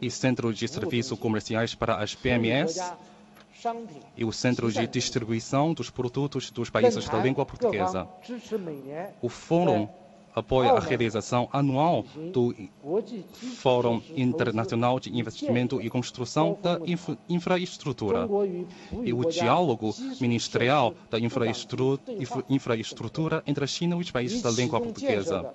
e 0.01 0.11
centros 0.11 0.59
de 0.59 0.69
serviços 0.69 1.19
comerciais 1.19 1.75
para 1.75 1.97
as 1.97 2.15
PMEs 2.15 2.79
e 4.17 4.25
o 4.25 4.33
centro 4.33 4.71
de 4.71 4.87
distribuição 4.87 5.75
dos 5.75 5.91
produtos 5.91 6.51
dos 6.51 6.71
países 6.71 7.09
da 7.09 7.19
língua 7.19 7.45
portuguesa. 7.45 8.09
O 9.21 9.29
Fórum 9.29 9.89
apoia 10.37 10.73
a 10.73 10.81
realização 10.81 11.49
anual 11.51 12.05
do 12.31 12.55
Fórum 13.57 14.03
Internacional 14.15 15.01
de 15.01 15.17
Investimento 15.17 15.81
e 15.81 15.89
Construção 15.89 16.59
da 16.63 16.79
infra 16.87 17.17
infraestrutura. 17.27 18.29
E 19.03 19.15
o 19.15 19.25
diálogo 19.25 19.95
ministerial 20.21 20.93
da 21.11 21.19
infraestrutura 21.19 23.43
entre 23.47 23.65
a 23.65 23.67
China 23.67 23.97
e 23.97 24.01
os 24.01 24.11
países 24.11 24.43
da 24.43 24.51
língua 24.51 24.79
portuguesa. 24.79 25.55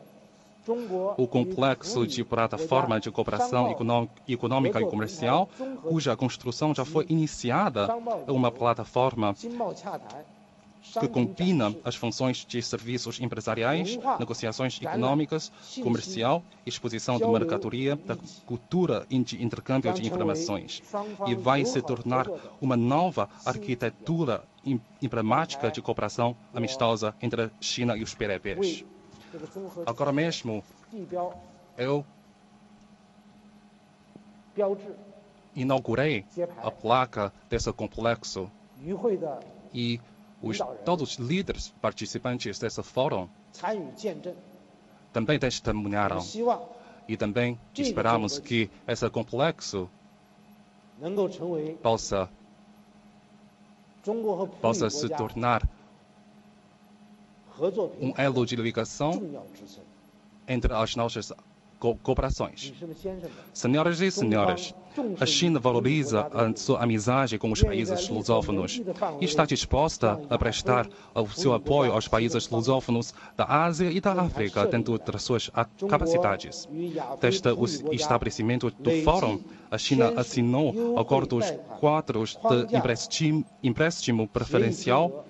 O 1.18 1.28
complexo 1.28 2.06
de 2.06 2.24
plataforma 2.24 3.00
de 3.00 3.12
cooperação 3.12 3.76
econômica 4.28 4.82
e 4.82 4.86
comercial, 4.86 5.50
cuja 5.84 6.16
construção 6.16 6.74
já 6.74 6.86
foi 6.86 7.06
iniciada, 7.10 7.90
é 8.28 8.32
uma 8.32 8.52
plataforma 8.52 9.36
que 11.00 11.08
combina 11.08 11.76
as 11.84 11.96
funções 11.96 12.46
de 12.46 12.62
serviços 12.62 13.20
empresariais, 13.20 13.98
negociações 14.20 14.80
econômicas, 14.82 15.52
comercial, 15.82 16.44
exposição 16.66 17.18
de 17.18 17.26
mercadoria, 17.28 17.96
da 17.96 18.18
cultura 18.46 19.06
e 19.10 19.20
de 19.20 19.44
intercâmbio 19.44 19.94
de 19.94 20.06
informações, 20.06 20.82
e 21.28 21.36
vai 21.36 21.64
se 21.66 21.82
tornar 21.82 22.28
uma 22.60 22.76
nova 22.76 23.30
arquitetura 23.46 24.44
emblemática 25.02 25.72
de 25.72 25.82
cooperação 25.82 26.36
amistosa 26.54 27.16
entre 27.22 27.44
a 27.44 27.52
China 27.60 27.96
e 27.96 28.04
os 28.04 28.14
PRPs. 28.14 28.84
Agora 29.86 30.12
mesmo, 30.12 30.64
eu 31.78 32.06
inaugurei 35.56 36.26
a 36.62 36.70
placa 36.72 37.34
desse 37.50 37.72
complexo 37.72 38.52
e 39.74 40.00
os, 40.42 40.58
todos 40.84 41.12
os 41.12 41.16
líderes 41.18 41.74
participantes 41.82 42.58
desse 42.60 42.82
fórum 42.82 43.30
também 45.14 45.38
testemunharam. 45.38 46.20
E 47.08 47.18
também 47.18 47.60
esperamos 47.78 48.40
que 48.40 48.70
esse 48.88 49.10
complexo 49.10 49.90
possa, 51.82 52.30
possa 54.62 54.90
se 54.90 55.10
tornar 55.10 55.68
um 58.00 58.14
elo 58.18 58.46
de 58.46 58.56
ligação 58.56 59.46
entre 60.48 60.74
as 60.74 60.96
nossas 60.96 61.34
co 61.82 61.96
cooperações. 61.96 62.72
Senhoras 63.52 64.00
e 64.02 64.12
senhores, 64.12 64.76
a 65.20 65.26
China 65.26 65.60
valoriza 65.60 66.28
a 66.32 66.56
sua 66.56 66.84
amizade 66.84 67.40
com 67.40 67.52
os 67.52 67.64
países 67.64 68.08
lusófonos 68.08 68.80
e 69.20 69.26
está 69.26 69.46
disposta 69.46 70.22
a 70.30 70.38
prestar 70.38 70.88
o 71.16 71.28
seu 71.30 71.54
apoio 71.54 71.92
aos 71.92 72.08
países 72.08 72.48
lusófonos 72.50 73.16
da 73.36 73.46
Ásia 73.46 73.90
e 73.90 74.00
da 74.00 74.12
África 74.14 74.68
dentro 74.68 75.00
das 75.00 75.24
suas 75.24 75.50
capacidades. 75.90 76.70
Desde 77.20 77.50
o 77.50 77.66
estabelecimento 77.92 78.70
do 78.70 78.92
Fórum, 79.02 79.40
a 79.72 79.78
China 79.78 80.14
assinou 80.16 81.00
acordos 81.00 81.52
quadros 81.80 82.38
de 82.68 82.78
empréstimo, 82.78 83.44
empréstimo 83.64 84.28
preferencial 84.28 85.26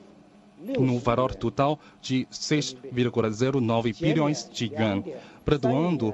no 0.77 0.99
valor 0.99 1.33
total 1.33 1.79
de 2.01 2.27
6,09 2.31 3.99
bilhões 3.99 4.49
de 4.51 4.65
yuan, 4.65 5.03
perdoando 5.43 6.13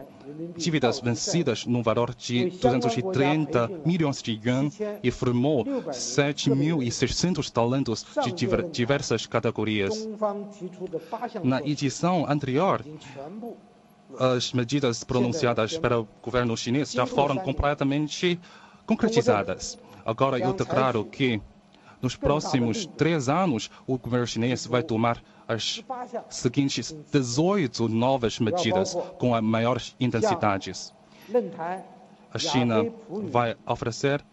dívidas 0.55 0.99
vencidas 0.99 1.65
no 1.65 1.81
valor 1.83 2.13
de 2.15 2.49
230 2.49 3.69
milhões 3.85 4.21
de 4.21 4.39
yuan 4.43 4.69
e 5.03 5.11
formou 5.11 5.65
7.600 5.65 7.49
talentos 7.49 8.05
de 8.23 8.31
diversas 8.71 9.25
categorias. 9.25 10.07
Na 11.43 11.61
edição 11.61 12.25
anterior, 12.29 12.83
as 14.19 14.53
medidas 14.53 15.03
pronunciadas 15.03 15.77
pelo 15.77 16.07
governo 16.21 16.55
chinês 16.57 16.91
já 16.91 17.05
foram 17.05 17.37
completamente 17.37 18.39
concretizadas. 18.85 19.77
Agora 20.05 20.39
eu 20.39 20.53
declaro 20.53 21.03
que 21.05 21.41
nos 22.01 22.15
próximos 22.15 22.85
três 22.85 23.27
anos, 23.27 23.71
o 23.85 23.97
governo 23.97 24.27
chinês 24.27 24.67
vai 24.67 24.83
tomar 24.83 25.21
as 25.47 25.83
seguintes 26.29 26.95
18 27.11 27.87
novas 27.87 28.39
medidas 28.39 28.95
com 29.17 29.33
as 29.33 29.41
maiores 29.41 29.95
intensidades. 29.99 30.93
A 32.33 32.37
China 32.37 32.91
vai 33.09 33.55
oferecer 33.65 34.23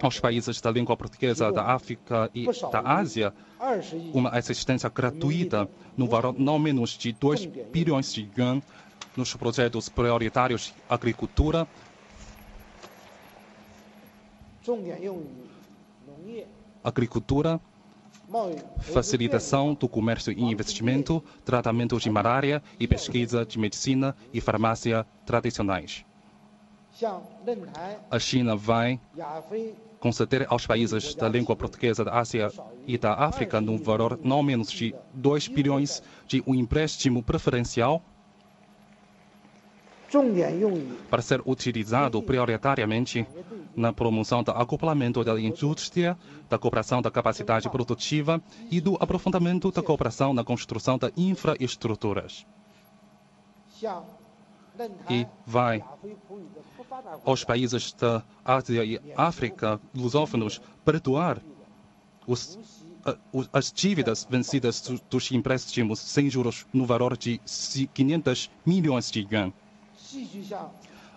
aos 0.00 0.20
países 0.20 0.60
da 0.60 0.70
língua 0.70 0.96
portuguesa 0.96 1.50
da 1.50 1.64
África 1.64 2.30
e 2.32 2.46
da 2.70 2.80
Ásia 2.80 3.34
uma 4.14 4.30
assistência 4.30 4.88
gratuita 4.88 5.68
no 5.96 6.06
valor 6.06 6.38
não 6.38 6.58
menos 6.58 6.90
de 6.90 7.12
2 7.12 7.46
bilhões 7.72 8.12
de 8.12 8.30
yuan 8.38 8.62
nos 9.16 9.34
projetos 9.34 9.88
prioritários 9.88 10.72
agricultura, 10.88 11.66
agricultura, 16.84 17.60
facilitação 18.80 19.74
do 19.74 19.88
comércio 19.88 20.32
e 20.32 20.42
investimento, 20.42 21.22
tratamento 21.44 21.98
de 21.98 22.10
malária 22.10 22.62
e 22.78 22.86
pesquisa 22.86 23.44
de 23.44 23.58
medicina 23.58 24.16
e 24.32 24.40
farmácia 24.40 25.06
tradicionais. 25.24 26.04
A 28.10 28.18
China 28.18 28.56
vai 28.56 28.98
conceder 30.00 30.46
aos 30.48 30.66
países 30.66 31.14
da 31.14 31.28
língua 31.28 31.54
portuguesa 31.54 32.04
da 32.04 32.18
Ásia 32.18 32.50
e 32.86 32.96
da 32.96 33.12
África 33.14 33.60
no 33.60 33.76
valor 33.76 34.18
não 34.22 34.42
menos 34.42 34.70
de 34.70 34.94
2 35.12 35.48
bilhões 35.48 36.02
de 36.26 36.42
um 36.46 36.54
empréstimo 36.54 37.22
preferencial 37.22 38.02
para 41.10 41.22
ser 41.22 41.42
utilizado 41.44 42.22
prioritariamente 42.22 43.26
na 43.74 43.92
promoção 43.92 44.42
do 44.42 44.50
acoplamento 44.52 45.22
da 45.22 45.38
indústria, 45.40 46.16
da 46.48 46.58
cooperação 46.58 47.02
da 47.02 47.10
capacidade 47.10 47.68
produtiva 47.68 48.40
e 48.70 48.80
do 48.80 48.96
aprofundamento 49.00 49.70
da 49.70 49.82
cooperação 49.82 50.32
na 50.32 50.44
construção 50.44 50.96
de 50.98 51.12
infraestruturas. 51.16 52.46
E 55.10 55.26
vai 55.46 55.82
aos 57.24 57.44
países 57.44 57.92
da 57.92 58.22
Ásia 58.44 58.84
e 58.84 59.00
África 59.16 59.80
lusófonos 59.94 60.60
perdoar 60.84 61.40
os, 62.26 62.58
as 63.52 63.72
dívidas 63.72 64.26
vencidas 64.28 64.80
dos 65.08 65.30
empréstimos 65.30 65.98
sem 66.00 66.28
juros 66.28 66.66
no 66.72 66.84
valor 66.86 67.16
de 67.16 67.40
500 67.94 68.50
milhões 68.64 69.10
de 69.10 69.26
yuan. 69.30 69.52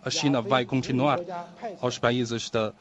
A 0.03 0.09
China 0.09 0.41
vai 0.41 0.65
continuar 0.65 1.19
aos 1.81 1.97
países 1.99 2.49
da, 2.49 2.73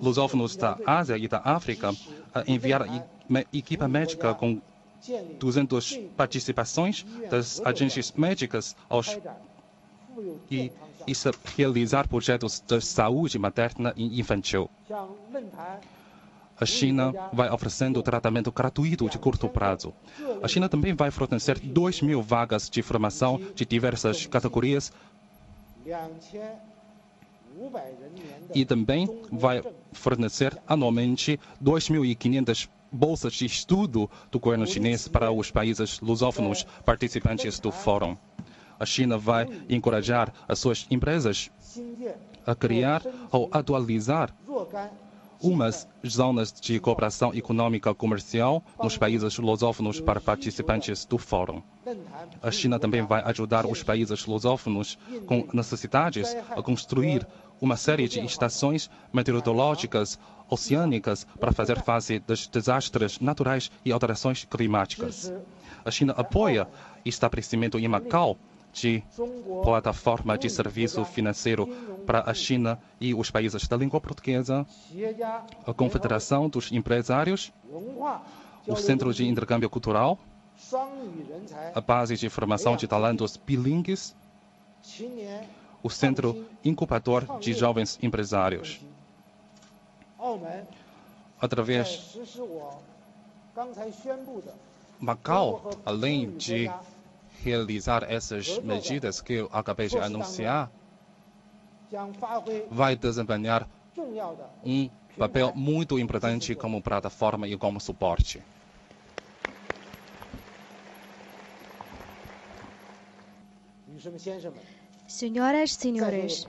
lusófonos 0.00 0.54
da 0.56 0.78
Ásia 0.86 1.16
e 1.18 1.26
da 1.26 1.40
África 1.44 1.92
a 2.32 2.44
enviar 2.46 2.86
equipa 3.52 3.88
médica 3.88 4.34
com 4.34 4.60
200 5.38 5.98
participações 6.16 7.04
das 7.30 7.60
agências 7.64 8.12
médicas 8.12 8.76
aos, 8.88 9.18
e, 10.50 10.72
e 11.06 11.12
realizar 11.56 12.08
projetos 12.08 12.60
de 12.60 12.80
saúde 12.80 13.38
materna 13.38 13.92
e 13.96 14.20
infantil. 14.20 14.70
A 16.58 16.64
China 16.64 17.12
vai 17.32 17.50
oferecendo 17.50 18.00
tratamento 18.00 18.52
gratuito 18.52 19.08
de 19.08 19.18
curto 19.18 19.48
prazo. 19.48 19.92
A 20.40 20.46
China 20.46 20.68
também 20.68 20.94
vai 20.94 21.10
fornecer 21.10 21.58
2 21.58 22.00
mil 22.00 22.22
vagas 22.22 22.70
de 22.70 22.80
formação 22.80 23.40
de 23.56 23.66
diversas 23.66 24.24
categorias 24.26 24.92
e 28.54 28.64
também 28.64 29.08
vai 29.30 29.62
fornecer 29.92 30.56
anualmente 30.66 31.38
2.500 31.62 32.68
bolsas 32.90 33.32
de 33.34 33.44
estudo 33.44 34.10
do 34.30 34.38
governo 34.38 34.66
chinês 34.66 35.08
para 35.08 35.30
os 35.30 35.50
países 35.50 36.00
lusófonos 36.00 36.64
participantes 36.84 37.58
do 37.58 37.70
fórum. 37.70 38.16
A 38.78 38.86
China 38.86 39.18
vai 39.18 39.46
encorajar 39.68 40.32
as 40.48 40.58
suas 40.58 40.86
empresas 40.90 41.50
a 42.46 42.54
criar 42.54 43.02
ou 43.30 43.48
atualizar 43.52 44.34
umas 45.44 45.86
zonas 46.06 46.50
de 46.52 46.80
cooperação 46.80 47.34
econômica 47.34 47.94
comercial 47.94 48.64
nos 48.82 48.96
países 48.96 49.36
lusófonos 49.38 50.00
para 50.00 50.20
participantes 50.20 51.04
do 51.04 51.18
fórum. 51.18 51.62
A 52.42 52.50
China 52.50 52.78
também 52.78 53.02
vai 53.04 53.22
ajudar 53.24 53.66
os 53.66 53.82
países 53.82 54.24
lusófonos 54.24 54.98
com 55.26 55.46
necessidades 55.52 56.34
a 56.50 56.62
construir 56.62 57.26
uma 57.60 57.76
série 57.76 58.08
de 58.08 58.20
estações 58.24 58.90
meteorológicas 59.12 60.18
oceânicas 60.48 61.26
para 61.38 61.52
fazer 61.52 61.82
face 61.82 62.18
dos 62.20 62.46
desastres 62.46 63.20
naturais 63.20 63.70
e 63.84 63.92
alterações 63.92 64.44
climáticas. 64.44 65.30
A 65.84 65.90
China 65.90 66.14
apoia 66.16 66.66
o 67.04 67.08
estabelecimento 67.08 67.78
em 67.78 67.86
Macau 67.86 68.38
de 68.74 69.02
plataforma 69.62 70.36
de 70.36 70.50
serviço 70.50 71.04
financeiro 71.04 71.66
para 72.04 72.28
a 72.28 72.34
China 72.34 72.78
e 73.00 73.14
os 73.14 73.30
países 73.30 73.66
da 73.68 73.76
língua 73.76 74.00
portuguesa, 74.00 74.66
a 75.66 75.72
Confederação 75.72 76.48
dos 76.48 76.72
Empresários, 76.72 77.52
o 78.66 78.76
Centro 78.76 79.14
de 79.14 79.26
Intercâmbio 79.26 79.70
Cultural, 79.70 80.18
a 81.74 81.80
base 81.80 82.16
de 82.16 82.28
formação 82.28 82.76
de 82.76 82.88
talentos 82.88 83.36
bilingues, 83.36 84.14
o 85.82 85.88
Centro 85.88 86.44
Incubador 86.64 87.38
de 87.38 87.52
Jovens 87.52 87.98
Empresários. 88.02 88.80
Através 91.40 92.18
Macau, 94.98 95.70
além 95.84 96.30
de 96.36 96.70
realizar 97.44 98.02
essas 98.10 98.58
medidas 98.60 99.20
que 99.20 99.34
eu 99.34 99.48
acabei 99.52 99.88
de 99.88 99.98
anunciar, 99.98 100.70
vai 102.70 102.96
desempenhar 102.96 103.68
um 104.64 104.90
papel 105.18 105.52
muito 105.54 105.98
importante 105.98 106.54
como 106.54 106.82
plataforma 106.82 107.46
e 107.46 107.56
como 107.56 107.78
suporte. 107.78 108.42
Senhoras 115.06 115.70
e 115.70 115.74
senhores, 115.74 116.46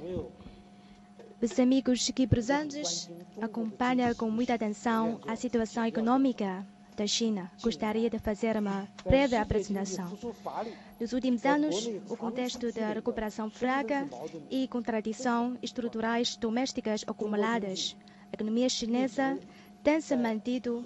os 1.41 1.59
amigos 1.59 2.09
aqui 2.09 2.25
presentes 2.25 3.09
acompanham 3.41 4.15
com 4.15 4.31
muita 4.31 4.53
atenção 4.55 5.19
a 5.27 5.35
situação 5.35 5.85
econômica 5.85 6.65
da 6.95 7.05
China, 7.05 7.51
gostaria 7.61 8.09
de 8.09 8.17
fazer 8.19 8.55
uma 8.57 8.87
breve 9.05 9.35
apresentação. 9.35 10.09
Nos 10.99 11.11
últimos 11.13 11.45
anos, 11.45 11.87
o 12.09 12.15
contexto 12.15 12.71
da 12.71 12.93
recuperação 12.93 13.49
fraca 13.49 14.07
e 14.49 14.67
contradição 14.67 15.57
estruturais 15.61 16.35
domésticas 16.37 17.03
acumuladas, 17.05 17.95
a 18.31 18.35
economia 18.35 18.69
chinesa 18.69 19.37
tem 19.83 19.99
se 20.01 20.15
mantido 20.15 20.83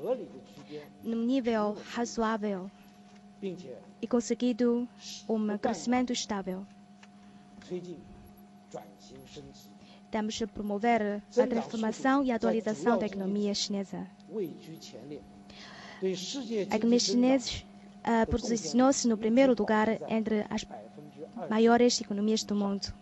num 1.04 1.24
nível 1.26 1.78
razoável 1.94 2.70
e 4.02 4.08
conseguido 4.08 4.88
um 5.28 5.58
crescimento 5.58 6.12
estável. 6.12 6.66
Temos 10.12 10.34
de 10.34 10.48
promover 10.48 11.22
a 11.38 11.48
transformação 11.48 12.24
e 12.24 12.32
a 12.32 12.36
atualização 12.36 12.98
da 12.98 13.06
economia 13.06 13.54
chinesa. 13.54 14.08
A 16.02 16.76
economia 16.76 17.00
chinesa 17.00 17.52
uh, 18.06 18.26
posicionou-se 18.32 19.08
no 19.08 19.18
primeiro 19.18 19.54
lugar 19.58 19.88
entre 20.10 20.46
as 20.50 20.66
maiores 21.50 22.00
economias 22.00 22.44
do 22.44 22.56
mundo, 22.56 22.94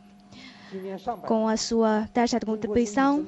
com 1.28 1.48
a 1.48 1.56
sua 1.58 2.08
taxa 2.14 2.40
de 2.40 2.46
contribuição 2.46 3.26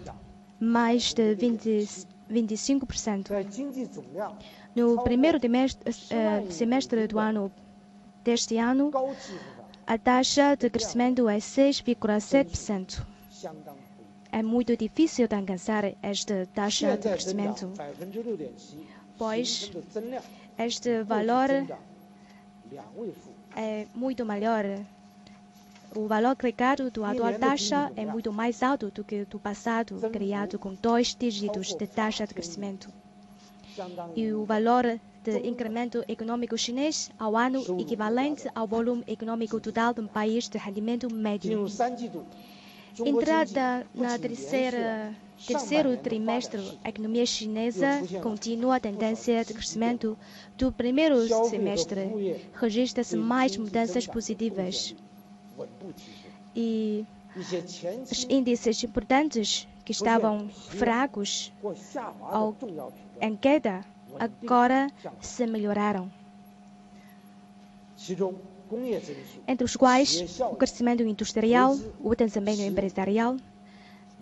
mais 0.60 1.14
de 1.14 1.36
20, 1.36 1.88
25%. 2.32 3.30
No 4.76 5.04
primeiro 5.04 5.40
trimestre, 5.40 5.90
uh, 5.92 6.52
semestre 6.52 7.08
do 7.08 7.20
ano 7.20 7.52
deste 8.24 8.58
ano, 8.58 8.92
a 9.86 9.98
taxa 9.98 10.56
de 10.56 10.70
crescimento 10.70 11.30
é 11.30 11.38
6,7%. 11.38 13.06
É 14.32 14.44
muito 14.44 14.76
difícil 14.78 15.28
de 15.28 15.36
alcançar 15.36 15.84
esta 16.04 16.48
taxa 16.54 16.96
de 16.98 17.10
crescimento, 17.10 17.72
pois 19.20 19.70
este 20.58 21.04
valor 21.04 21.50
é 23.56 23.86
muito 23.94 24.26
maior. 24.26 24.64
O 25.96 26.08
valor 26.08 26.30
agregado 26.30 26.90
da 26.92 27.10
atual 27.12 27.34
taxa 27.40 27.92
é 27.96 28.06
muito 28.06 28.32
mais 28.32 28.62
alto 28.64 28.90
do 28.92 29.04
que 29.04 29.26
do 29.26 29.40
passado, 29.40 30.00
criado 30.12 30.58
com 30.58 30.74
dois 30.76 31.16
dígitos 31.16 31.76
de 31.76 31.86
taxa 31.88 32.26
de 32.28 32.34
crescimento. 32.34 32.88
E 34.16 34.32
o 34.32 34.46
valor 34.46 34.86
de 35.24 35.48
incremento 35.48 36.04
econômico 36.08 36.58
chinês 36.58 37.12
ao 37.20 37.36
ano 37.36 37.60
equivalente 37.80 38.48
ao 38.56 38.68
volume 38.68 39.04
econômico 39.08 39.60
total 39.60 39.94
de 39.94 40.02
um 40.02 40.08
país 40.08 40.48
de 40.48 40.58
rendimento 40.58 41.12
médio. 41.14 41.66
Entrada 43.06 43.86
na 43.94 44.18
terceira 44.20 45.14
terceiro 45.46 45.96
trimestre, 45.98 46.60
a 46.84 46.90
economia 46.90 47.26
chinesa 47.26 48.02
continua 48.22 48.76
a 48.76 48.80
tendência 48.80 49.44
de 49.44 49.54
crescimento 49.54 50.18
do 50.58 50.72
primeiro 50.72 51.28
semestre. 51.50 52.42
Registra-se 52.54 53.16
mais 53.18 53.56
mudanças 53.58 54.06
positivas. 54.08 54.96
E 56.56 57.06
os 58.12 58.26
índices 58.30 58.84
importantes 58.84 59.68
que 59.86 59.92
estavam 59.92 60.50
fracos 60.50 61.52
ou 61.64 62.56
em 63.22 63.36
queda 63.36 63.84
agora 64.20 64.88
se 65.22 65.46
melhoraram. 65.46 66.12
Entre 69.48 69.66
os 69.66 69.76
quais 69.76 70.40
o 70.40 70.56
crescimento 70.56 71.02
industrial, 71.04 71.76
o 72.00 72.16
desenvolvimento 72.16 72.62
empresarial 72.72 73.36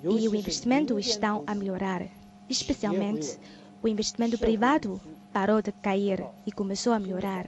e 0.04 0.28
o 0.28 0.36
investimento 0.36 1.00
estão 1.00 1.44
a 1.48 1.56
melhorar. 1.56 2.08
Especialmente, 2.50 3.38
o 3.82 3.88
investimento 3.88 4.38
privado 4.38 5.02
parou 5.34 5.62
de 5.62 5.72
cair 5.72 6.24
e 6.46 6.52
começou 6.52 6.94
a 6.94 7.00
melhorar. 7.00 7.48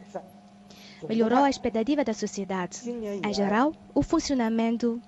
Melhorou 1.07 1.39
a 1.39 1.49
expectativa 1.49 2.03
da 2.03 2.13
sociedade. 2.13 2.81
Em 2.89 3.33
geral, 3.33 3.73
o 3.93 4.01
funcionamento 4.01 5.01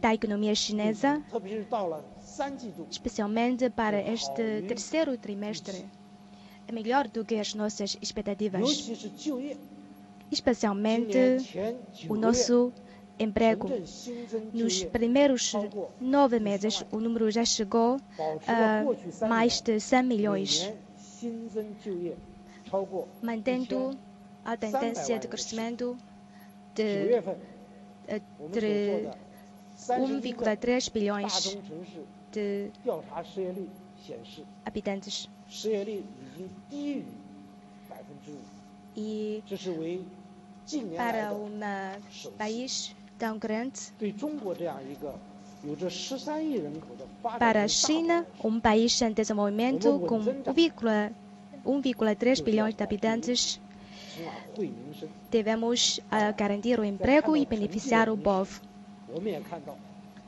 da 0.00 0.14
economia 0.14 0.54
chinesa, 0.54 1.22
especialmente 2.90 3.68
para 3.68 4.00
este 4.00 4.62
terceiro 4.66 5.18
trimestre, 5.18 5.84
é 6.66 6.72
melhor 6.72 7.08
do 7.08 7.24
que 7.24 7.34
as 7.34 7.54
nossas 7.54 7.98
expectativas. 8.00 8.88
Especialmente 10.30 11.18
o 12.08 12.14
nosso 12.14 12.72
emprego. 13.18 13.68
Nos 14.52 14.84
primeiros 14.84 15.52
nove 16.00 16.38
meses, 16.38 16.84
o 16.90 16.98
número 17.00 17.30
já 17.30 17.44
chegou 17.44 17.98
a 18.46 19.26
mais 19.26 19.60
de 19.60 19.80
100 19.80 20.02
milhões, 20.04 20.72
mantendo 23.22 23.98
a 24.44 24.56
tendência 24.56 25.18
de 25.18 25.28
crescimento 25.28 25.96
de, 26.74 27.20
de 28.52 29.08
1,3 29.88 30.92
bilhões 30.92 31.56
de 32.32 32.70
habitantes. 34.64 35.28
E 38.96 39.42
para 40.96 41.32
um 41.32 41.60
país 42.36 42.94
tão 43.18 43.38
grande, 43.38 43.80
para 47.38 47.64
a 47.64 47.68
China, 47.68 48.26
um 48.44 48.60
país 48.60 49.00
em 49.02 49.12
desenvolvimento 49.12 49.98
com 50.06 50.20
1,3 50.22 52.42
bilhões 52.42 52.74
de 52.74 52.82
habitantes, 52.82 53.60
devemos 55.30 55.98
uh, 55.98 56.34
garantir 56.36 56.78
o 56.78 56.84
emprego 56.84 57.36
e 57.36 57.44
beneficiar 57.44 58.08
o 58.08 58.16
povo. 58.16 58.60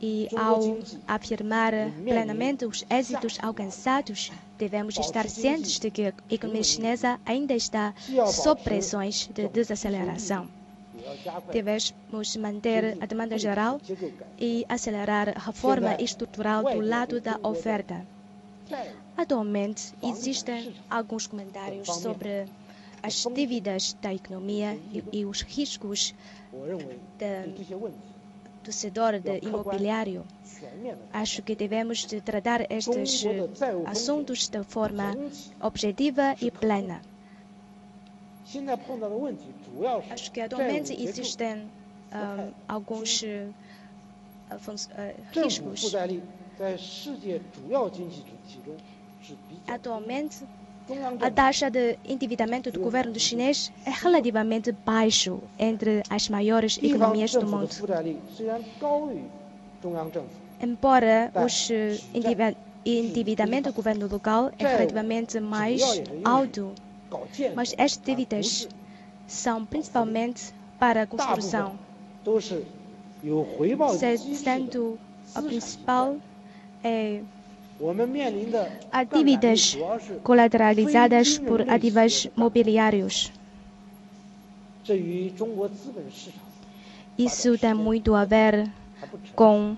E 0.02 0.28
ao 0.34 0.78
afirmar 1.06 1.72
plenamente 2.02 2.64
os 2.64 2.84
êxitos 2.90 3.38
alcançados, 3.42 4.32
devemos 4.58 4.98
estar 4.98 5.28
cientes 5.28 5.78
de 5.78 5.90
que 5.90 6.06
a 6.06 6.14
economia 6.28 6.64
chinesa 6.64 7.20
ainda 7.24 7.54
está 7.54 7.94
sob 8.26 8.62
pressões 8.62 9.28
de 9.32 9.46
desaceleração. 9.48 10.48
Devemos 11.52 12.36
manter 12.36 12.96
a 13.00 13.06
demanda 13.06 13.38
geral 13.38 13.80
e 14.38 14.64
acelerar 14.68 15.28
a 15.30 15.40
reforma 15.40 15.96
estrutural 16.00 16.62
do 16.64 16.80
lado 16.80 17.20
da 17.20 17.38
oferta. 17.42 18.06
Atualmente, 19.16 19.92
existem 20.02 20.74
alguns 20.88 21.26
comentários 21.26 21.88
sobre 21.96 22.46
as 23.02 23.24
dívidas 23.34 23.96
da 24.00 24.12
economia 24.14 24.78
e, 24.92 25.02
e 25.12 25.24
os 25.24 25.42
riscos 25.42 26.14
de, 27.18 27.32
do 28.64 28.72
setor 28.72 29.14
imobiliário. 29.42 30.24
Acho 31.12 31.42
que 31.42 31.56
devemos 31.56 32.04
de 32.06 32.20
tratar 32.20 32.66
estes 32.70 33.24
assuntos 33.86 34.48
de 34.48 34.62
forma 34.64 35.16
objetiva 35.60 36.36
e 36.40 36.50
plena. 36.50 37.00
Acho 40.10 40.32
que 40.32 40.40
atualmente 40.40 40.92
existem 41.02 41.70
um, 42.12 42.52
alguns 42.66 43.22
uh, 43.22 43.26
uh, 44.50 45.14
riscos. 45.32 45.94
Atualmente, 49.68 50.44
a 51.20 51.30
taxa 51.30 51.70
de 51.70 51.96
endividamento 52.04 52.72
do 52.72 52.80
governo 52.80 53.18
chinês 53.18 53.72
é 53.86 53.90
relativamente 53.90 54.72
baixo 54.72 55.40
entre 55.58 56.02
as 56.10 56.28
maiores 56.28 56.78
economias 56.82 57.32
do 57.32 57.46
mundo. 57.46 57.70
Embora 60.60 61.32
o 61.34 62.88
endividamento 62.88 63.70
do 63.70 63.74
governo 63.74 64.08
local 64.08 64.50
é 64.58 64.66
relativamente 64.66 65.38
mais 65.38 65.80
alto, 66.24 66.74
mas 67.54 67.74
as 67.78 67.96
dívidas 67.96 68.68
são 69.26 69.64
principalmente 69.64 70.52
para 70.78 71.02
a 71.02 71.06
construção, 71.06 71.78
sendo 74.42 74.98
a 75.34 75.42
principal 75.42 76.16
é 76.82 77.20
Há 78.92 79.04
dívidas 79.04 79.74
colateralizadas 80.22 81.38
por 81.38 81.62
ativos 81.62 82.28
mobiliários. 82.36 83.32
Isso 87.16 87.56
tem 87.56 87.72
muito 87.72 88.14
a 88.14 88.26
ver 88.26 88.68
com 89.34 89.76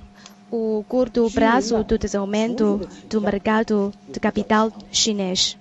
o 0.50 0.84
curto 0.88 1.30
prazo 1.30 1.84
do 1.84 1.96
desenvolvimento 1.96 2.80
do 3.08 3.20
mercado 3.20 3.92
de 4.08 4.18
capital 4.18 4.72
chinês. 4.90 5.56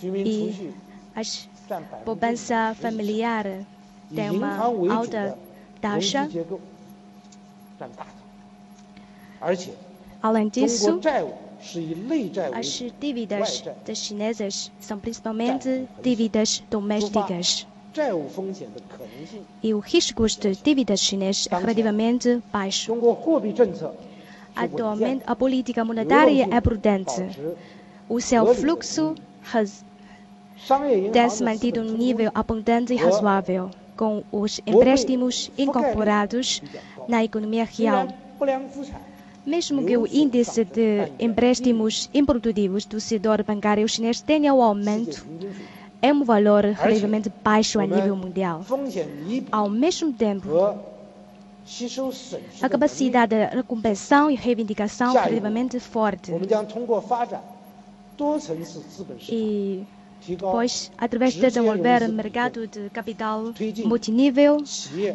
E 0.00 0.70
a 1.16 1.22
poupança 2.04 2.74
familiar 2.78 3.46
tem 4.14 4.30
uma 4.30 4.56
alta 4.56 5.38
taxa. 5.80 6.28
Além 10.22 10.48
disso, 10.48 11.00
As 12.52 12.82
dívidas 13.00 13.64
das 13.86 13.98
chinesas 13.98 14.72
são 14.80 14.98
principalmente 14.98 15.86
dívidas 16.02 16.62
domésticas. 16.70 17.66
E 19.62 19.72
o 19.72 19.78
risco 19.78 20.26
de 20.26 20.56
dívidas 20.56 21.00
chinesas 21.00 21.48
é 21.50 21.56
relativamente 21.56 22.42
baixo. 22.52 22.92
Atualmente, 24.56 25.22
a 25.26 25.36
política 25.36 25.84
monetária 25.84 26.48
é 26.50 26.60
prudente. 26.60 27.22
O 28.08 28.20
seu 28.20 28.54
fluxo 28.54 29.14
tem 31.12 31.28
se 31.30 31.42
mantido 31.44 31.80
um 31.80 31.84
nível 31.84 32.30
abundante 32.34 32.92
e 32.92 32.96
razoável, 32.96 33.70
com 33.96 34.22
os 34.32 34.60
empréstimos 34.66 35.50
incorporados 35.56 36.62
na 37.08 37.22
economia 37.24 37.64
real. 37.64 38.08
Mesmo 39.46 39.84
que 39.84 39.96
o 39.96 40.06
índice 40.06 40.64
de 40.64 41.12
empréstimos 41.18 42.08
improdutivos 42.14 42.86
do 42.86 42.98
setor 42.98 43.42
bancário 43.42 43.86
chinês 43.88 44.20
tenha 44.20 44.54
um 44.54 44.62
aumento, 44.62 45.24
é 46.00 46.12
um 46.12 46.24
valor 46.24 46.64
relativamente 46.64 47.30
baixo 47.42 47.78
a 47.78 47.86
nível 47.86 48.16
mundial. 48.16 48.62
Ao 49.52 49.68
mesmo 49.68 50.12
tempo, 50.12 50.48
a 52.60 52.68
capacidade 52.68 53.34
de 53.36 53.56
recompensação 53.56 54.30
e 54.30 54.34
reivindicação 54.34 55.10
é 55.10 55.12
relativamente 55.12 55.78
forte. 55.80 56.32
E 59.28 59.84
depois, 60.26 60.90
através 60.96 61.34
de 61.34 61.40
desenvolver 61.40 62.02
o 62.02 62.12
mercado 62.12 62.66
de 62.66 62.88
capital 62.90 63.52
multinível, 63.84 64.62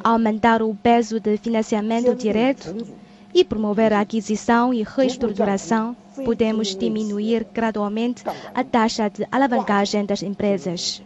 aumentar 0.03 0.61
o 0.61 0.73
peso 0.75 1.19
de 1.19 1.37
financiamento 1.37 2.13
direto 2.15 2.87
e 3.33 3.43
promover 3.43 3.93
a 3.93 4.01
aquisição 4.01 4.73
e 4.73 4.83
reestruturação, 4.83 5.95
podemos 6.25 6.75
diminuir 6.75 7.45
gradualmente 7.53 8.23
a 8.53 8.63
taxa 8.63 9.09
de 9.09 9.27
alavancagem 9.31 10.05
das 10.05 10.21
empresas. 10.23 11.01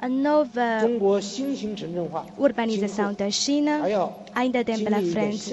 A 0.00 0.08
nova 0.08 0.80
urbanização 2.36 3.14
da 3.14 3.30
China 3.30 3.80
ainda 4.34 4.62
tem 4.62 4.84
pela 4.84 5.00
frente 5.00 5.50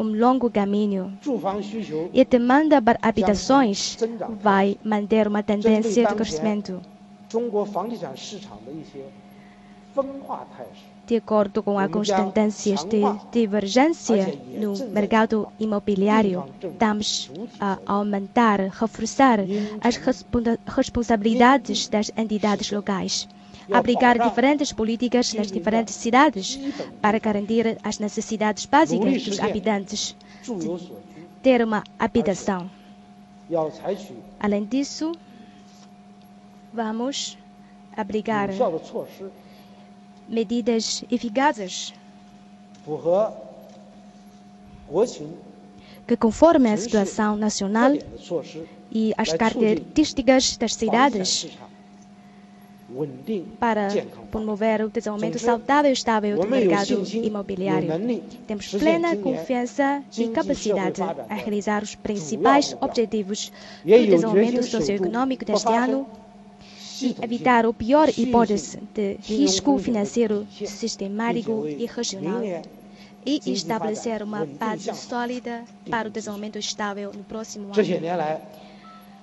um 0.00 0.18
longo 0.18 0.50
caminho 0.50 1.12
e 2.14 2.22
a 2.22 2.24
demanda 2.24 2.80
para 2.80 2.98
habitações 3.02 3.98
vai 4.48 4.78
manter 4.82 5.28
uma 5.28 5.42
tendência 5.42 6.06
de 6.06 6.14
crescimento. 6.14 6.80
De 11.06 11.16
acordo 11.16 11.62
com 11.62 11.78
as 11.78 11.90
constâncias 11.90 12.84
de 12.84 13.02
divergência 13.30 14.24
no 14.62 14.72
mercado 14.88 15.48
imobiliário, 15.58 16.44
estamos 16.62 17.30
a 17.60 17.78
aumentar, 17.84 18.58
reforçar 18.70 19.40
as 19.82 19.96
responsabilidades 20.76 21.88
das 21.88 22.10
entidades 22.16 22.70
locais 22.70 23.28
aplicar 23.72 24.18
diferentes 24.18 24.72
políticas 24.72 25.32
nas 25.34 25.50
diferentes 25.50 25.94
cidades 25.94 26.58
para 27.00 27.18
garantir 27.18 27.78
as 27.82 27.98
necessidades 27.98 28.66
básicas 28.66 29.22
dos 29.24 29.40
habitantes 29.40 30.16
ter 31.42 31.62
uma 31.62 31.82
habitação. 31.98 32.70
Além 34.38 34.64
disso, 34.64 35.12
vamos 36.72 37.36
aplicar 37.96 38.48
medidas 40.28 41.04
eficazes 41.10 41.92
que, 46.06 46.16
conforme 46.16 46.72
a 46.72 46.76
situação 46.76 47.36
nacional 47.36 47.92
e 48.90 49.12
as 49.16 49.32
características 49.32 50.56
das 50.56 50.74
cidades, 50.74 51.48
para 53.58 53.88
promover 54.30 54.82
o 54.84 54.88
desenvolvimento 54.90 55.38
saudável 55.38 55.90
e 55.90 55.92
estável 55.92 56.38
do 56.40 56.46
mercado 56.48 57.02
imobiliário. 57.14 57.88
Temos 58.46 58.68
plena 58.68 59.16
confiança 59.16 60.02
e 60.16 60.28
capacidade 60.28 61.02
a 61.02 61.34
realizar 61.34 61.82
os 61.82 61.94
principais 61.94 62.76
objetivos 62.80 63.52
do 63.84 63.90
desenvolvimento 64.06 64.62
socioeconômico 64.62 65.44
deste 65.44 65.72
ano 65.72 66.06
e 67.02 67.16
evitar 67.22 67.64
o 67.64 67.72
pior 67.72 68.08
hipótese 68.16 68.78
de 68.94 69.16
risco 69.22 69.78
financeiro 69.78 70.46
sistemático 70.50 71.66
e 71.66 71.86
regional 71.86 72.42
e 73.24 73.40
estabelecer 73.52 74.22
uma 74.22 74.46
base 74.46 74.94
sólida 74.94 75.62
para 75.90 76.08
o 76.08 76.10
desenvolvimento 76.10 76.58
estável 76.58 77.12
no 77.14 77.22
próximo 77.24 77.66
ano. 77.66 78.69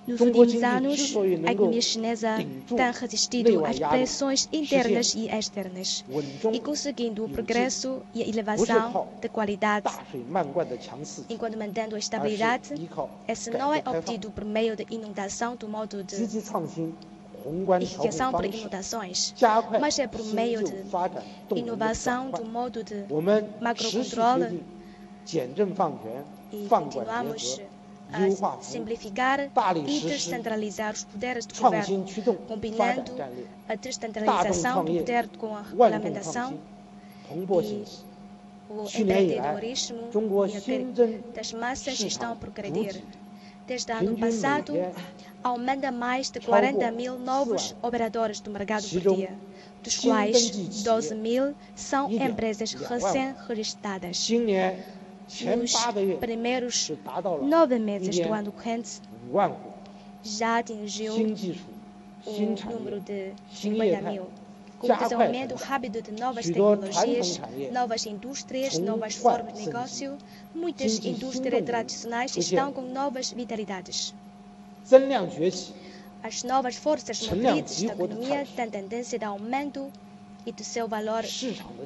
Nos 0.08 0.22
últimos 0.22 0.64
anos, 0.64 1.14
a 1.46 1.52
economia 1.52 1.82
chinesa 1.82 2.38
tem 2.38 2.92
resistido 2.98 3.66
às 3.66 3.78
pressões 3.78 4.48
internas 4.54 5.14
e 5.14 5.28
externas. 5.28 6.06
E 6.54 6.60
conseguindo 6.62 7.26
o 7.26 7.30
progresso 7.30 8.02
e 8.14 8.24
a 8.24 8.28
elevação 8.28 9.10
da 9.22 9.28
qualidade. 9.28 9.90
Enquanto 11.30 11.58
mantendo 11.58 11.98
a 11.98 12.00
estabilidade, 12.00 12.74
esse 13.28 13.50
não 13.52 13.74
é 13.74 13.84
obtido 13.86 14.32
por 14.32 14.46
meio 14.46 14.78
da 14.78 14.86
inundação 14.90 15.58
do 15.58 15.68
modo 15.68 16.02
de 16.02 16.16
irrigação 17.82 18.32
por 18.32 18.46
inundações, 18.46 19.36
mas 19.82 20.00
é 20.00 20.08
por 20.08 20.24
meio 20.26 20.64
de 20.64 21.60
inovação 21.60 22.32
do 22.32 22.46
modo 22.46 22.82
de 22.82 23.06
macrocontrole. 23.62 24.64
E 26.54 26.68
continuamos 26.70 27.60
a 28.12 28.62
simplificar 28.62 29.40
e 29.86 30.00
descentralizar 30.00 30.94
os 30.94 31.04
poderes 31.04 31.46
do 31.46 31.60
governo, 31.60 32.06
combinando 32.48 33.12
a 33.68 33.76
descentralização 33.76 34.86
do 34.86 34.94
poder 34.94 35.28
com 35.38 35.56
a 35.56 35.62
regulamentação 35.62 36.60
e 37.30 37.84
o 38.70 38.84
empreendedorismo 38.84 40.10
e 40.68 41.18
das 41.34 41.54
massas 41.54 42.00
estão 42.00 42.34
a 42.34 42.36
progredir. 42.36 43.02
Desde 43.66 43.92
o 43.92 43.98
ano 43.98 44.18
passado, 44.18 44.74
aumenta 45.44 45.92
mais 45.92 46.30
de 46.30 46.40
40 46.40 46.90
mil 46.92 47.20
novos 47.20 47.76
operadores 47.82 48.40
do 48.40 48.50
mercado 48.50 48.88
por 48.88 49.16
dia, 49.16 49.34
dos 49.84 49.98
quais 49.98 50.84
12 50.84 51.16
mil 51.16 51.54
são 51.76 52.10
empresas 52.10 52.74
recém-registradas 52.74 54.30
nos 55.58 55.74
primeiros 56.20 56.92
nove 57.42 57.80
meses 57.80 58.20
do 58.20 58.34
ano 58.34 58.52
corrente, 58.52 59.02
já 60.24 60.60
atingiu 60.60 61.14
o 62.26 62.42
número 62.72 63.00
de 63.02 63.34
50 63.52 64.02
mil. 64.10 64.28
Com 64.80 64.94
o 64.94 64.96
desenvolvimento 64.96 65.56
rápido 65.56 66.02
de 66.04 66.12
novas 66.12 66.46
tecnologias, 66.46 67.42
novas 67.72 68.06
indústrias, 68.06 68.78
novas 68.78 69.16
formas 69.16 69.56
de 69.56 69.66
negócio, 69.66 70.18
muitas 70.54 71.04
indústrias 71.04 71.66
tradicionais 71.66 72.38
estão 72.38 72.72
com 72.72 72.82
novas 72.84 73.32
vitalidades. 73.32 74.14
As 76.24 76.44
novas 76.44 76.76
forças 76.76 77.28
motrizes 77.28 77.84
da 77.84 77.94
economia 77.94 78.48
têm 78.56 78.70
tendência 78.70 79.18
de 79.18 79.26
aumento 79.26 79.92
e 80.46 80.52
do 80.52 80.64
seu 80.64 80.88
valor 80.88 81.24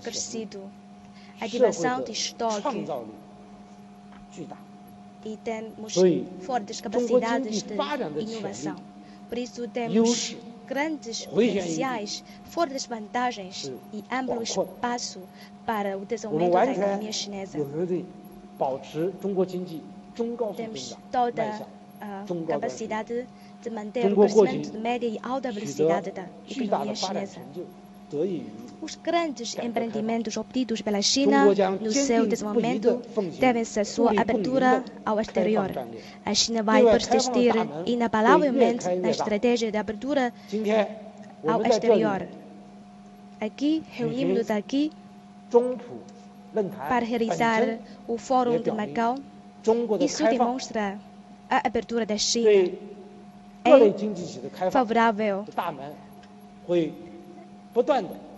crescido. 0.03 0.61
Ativação 1.39 2.03
de 2.03 2.11
estoque 2.11 2.85
e 5.23 5.37
temos 5.37 5.95
fortes 6.41 6.81
capacidades 6.81 7.63
de 7.63 7.73
inovação. 8.21 8.75
Por 9.29 9.37
isso, 9.37 9.67
temos 9.67 10.35
grandes 10.67 11.25
potenciais, 11.25 12.23
fortes 12.45 12.85
vantagens 12.85 13.71
e 13.93 14.03
amplo 14.11 14.41
espaço 14.41 15.21
para 15.65 15.97
o 15.97 16.05
desenvolvimento 16.05 16.53
da 16.53 16.71
economia 16.71 17.11
chinesa. 17.11 17.57
Temos 20.55 20.97
toda 21.11 21.67
a 22.01 22.25
capacidade 22.47 23.27
de 23.61 23.69
manter 23.69 24.11
o 24.11 24.15
crescimento 24.15 24.71
de 24.71 24.77
média 24.77 25.07
e 25.07 25.19
alta 25.21 25.51
velocidade 25.51 26.11
da 26.11 26.25
economia 26.49 26.95
chinesa. 26.95 27.39
Os 28.81 28.95
grandes 28.95 29.55
empreendimentos 29.57 30.35
obtidos 30.37 30.81
pela 30.81 31.01
China 31.01 31.45
no 31.79 31.91
seu 31.91 32.25
desenvolvimento. 32.25 33.01
devem-se 33.39 33.79
à 33.79 33.85
sua 33.85 34.11
abertura 34.19 34.83
ao 35.05 35.19
exterior. 35.19 35.69
A 36.25 36.33
China 36.33 36.63
vai 36.63 36.83
persistir 36.83 37.53
inabalavelmente 37.85 38.87
na 38.95 39.11
estratégia 39.11 39.71
de 39.71 39.77
abertura 39.77 40.33
ao 41.47 41.63
exterior. 41.63 42.27
Aqui, 43.39 43.83
reunimos-nos 43.91 44.49
aqui 44.49 44.91
para 46.89 47.05
realizar 47.05 47.79
o 48.07 48.17
Fórum 48.17 48.59
de 48.59 48.71
Macau. 48.71 49.15
Isso 49.99 50.23
demonstra 50.23 50.97
a 51.49 51.67
abertura 51.67 52.05
da 52.05 52.17
China 52.17 52.49
é 53.63 54.71
favorável 54.71 55.45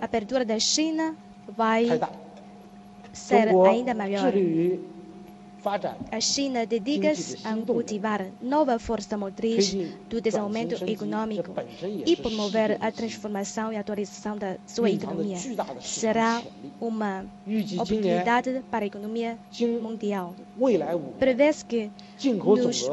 a 0.01 0.05
abertura 0.05 0.45
da 0.45 0.59
China 0.59 1.15
vai 1.47 1.87
ser 3.11 3.49
ainda 3.49 3.93
maior. 3.93 4.33
A 6.11 6.19
China 6.19 6.65
dedica-se 6.65 7.37
a 7.47 7.55
cultivar 7.55 8.27
nova 8.41 8.77
força 8.77 9.17
motriz 9.17 9.73
do 10.09 10.19
desenvolvimento 10.19 10.83
econômico 10.83 11.53
e 12.05 12.17
promover 12.17 12.77
a 12.81 12.91
transformação 12.91 13.71
e 13.71 13.77
atualização 13.77 14.37
da 14.37 14.57
sua 14.67 14.89
economia. 14.91 15.37
Será 15.79 16.43
uma 16.81 17.25
oportunidade 17.79 18.61
para 18.69 18.83
a 18.83 18.87
economia 18.87 19.37
mundial. 19.81 20.35
Prevê-se 21.17 21.63
que 21.63 21.89
nos 22.21 22.89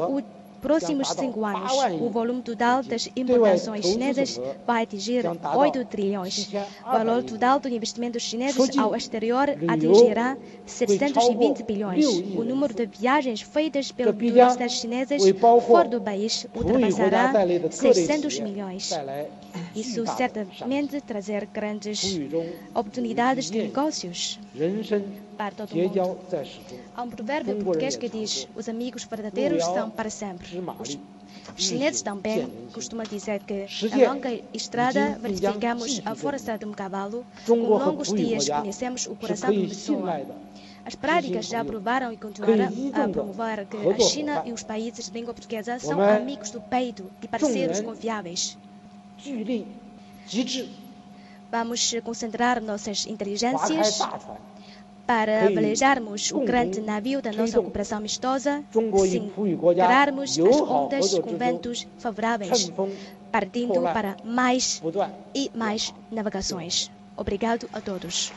próximos 0.61 1.09
cinco 1.09 1.43
anos, 1.43 1.71
o 1.99 2.09
volume 2.09 2.41
total 2.41 2.83
das 2.83 3.09
importações 3.15 3.85
chinesas 3.85 4.39
vai 4.65 4.83
atingir 4.83 5.25
8 5.27 5.85
trilhões. 5.85 6.49
O 6.85 6.91
valor 6.91 7.23
total 7.23 7.59
do 7.59 7.67
investimento 7.67 8.19
chinês 8.19 8.55
ao 8.77 8.95
exterior 8.95 9.49
atingirá 9.67 10.37
720 10.65 11.63
bilhões. 11.63 12.05
O 12.35 12.43
número 12.43 12.73
de 12.73 12.85
viagens 12.85 13.41
feitas 13.41 13.91
pelos 13.91 14.15
turistas 14.15 14.73
chineses 14.73 15.23
fora 15.67 15.89
do 15.89 15.99
país 15.99 16.45
ultrapassará 16.55 17.33
600 17.71 18.39
milhões. 18.39 18.91
Isso 19.75 20.05
certamente 20.05 21.01
trazer 21.01 21.45
grandes 21.47 22.19
oportunidades 22.73 23.49
de 23.49 23.63
negócios 23.63 24.39
para 25.37 25.55
todo 25.55 25.75
mundo. 25.75 26.17
Há 26.95 27.01
um 27.03 27.09
provérbio 27.09 27.55
português 27.63 27.95
que 27.95 28.09
diz: 28.09 28.47
os 28.55 28.67
amigos 28.69 29.03
verdadeiros 29.03 29.63
são 29.63 29.89
para 29.89 30.09
sempre. 30.09 30.61
Os 31.57 31.65
chineses 31.65 32.01
também 32.01 32.47
costumam 32.73 33.05
dizer 33.05 33.41
que 33.43 33.65
na 33.89 34.13
longa 34.13 34.39
estrada 34.53 35.17
verificamos 35.19 36.01
a 36.05 36.15
força 36.15 36.57
de 36.57 36.65
um 36.65 36.71
cavalo, 36.71 37.25
com 37.45 37.55
longos 37.55 38.13
dias 38.13 38.47
conhecemos 38.49 39.07
o 39.07 39.15
coração 39.15 39.51
de 39.51 39.59
uma 39.59 39.67
pessoa. 39.67 40.21
As 40.83 40.95
práticas 40.95 41.45
já 41.45 41.63
provaram 41.63 42.11
e 42.11 42.17
continuarão 42.17 42.67
a 42.93 43.07
promover 43.07 43.67
que 43.67 43.77
a 43.77 43.99
China 43.99 44.43
e 44.45 44.51
os 44.51 44.63
países 44.63 45.05
de 45.05 45.11
língua 45.11 45.33
portuguesa 45.33 45.77
são 45.79 46.01
amigos 46.01 46.49
do 46.49 46.59
peito 46.59 47.05
e 47.21 47.27
parceiros 47.27 47.81
confiáveis. 47.81 48.57
Vamos 51.51 51.93
concentrar 52.03 52.61
nossas 52.61 53.05
inteligências 53.05 53.99
para 55.05 55.47
velejarmos 55.49 56.31
o 56.31 56.41
grande 56.41 56.79
navio 56.81 57.21
da 57.21 57.31
nossa 57.31 57.59
cooperação 57.61 57.97
amistosa, 57.97 58.63
singrarmos 58.71 60.39
as 60.39 60.61
ondas 60.61 61.19
com 61.19 61.37
ventos 61.37 61.87
favoráveis, 61.97 62.71
partindo 63.31 63.81
para 63.81 64.15
mais 64.23 64.81
e 65.33 65.51
mais 65.53 65.93
navegações. 66.11 66.91
Obrigado 67.17 67.69
a 67.73 67.81
todos. 67.81 68.31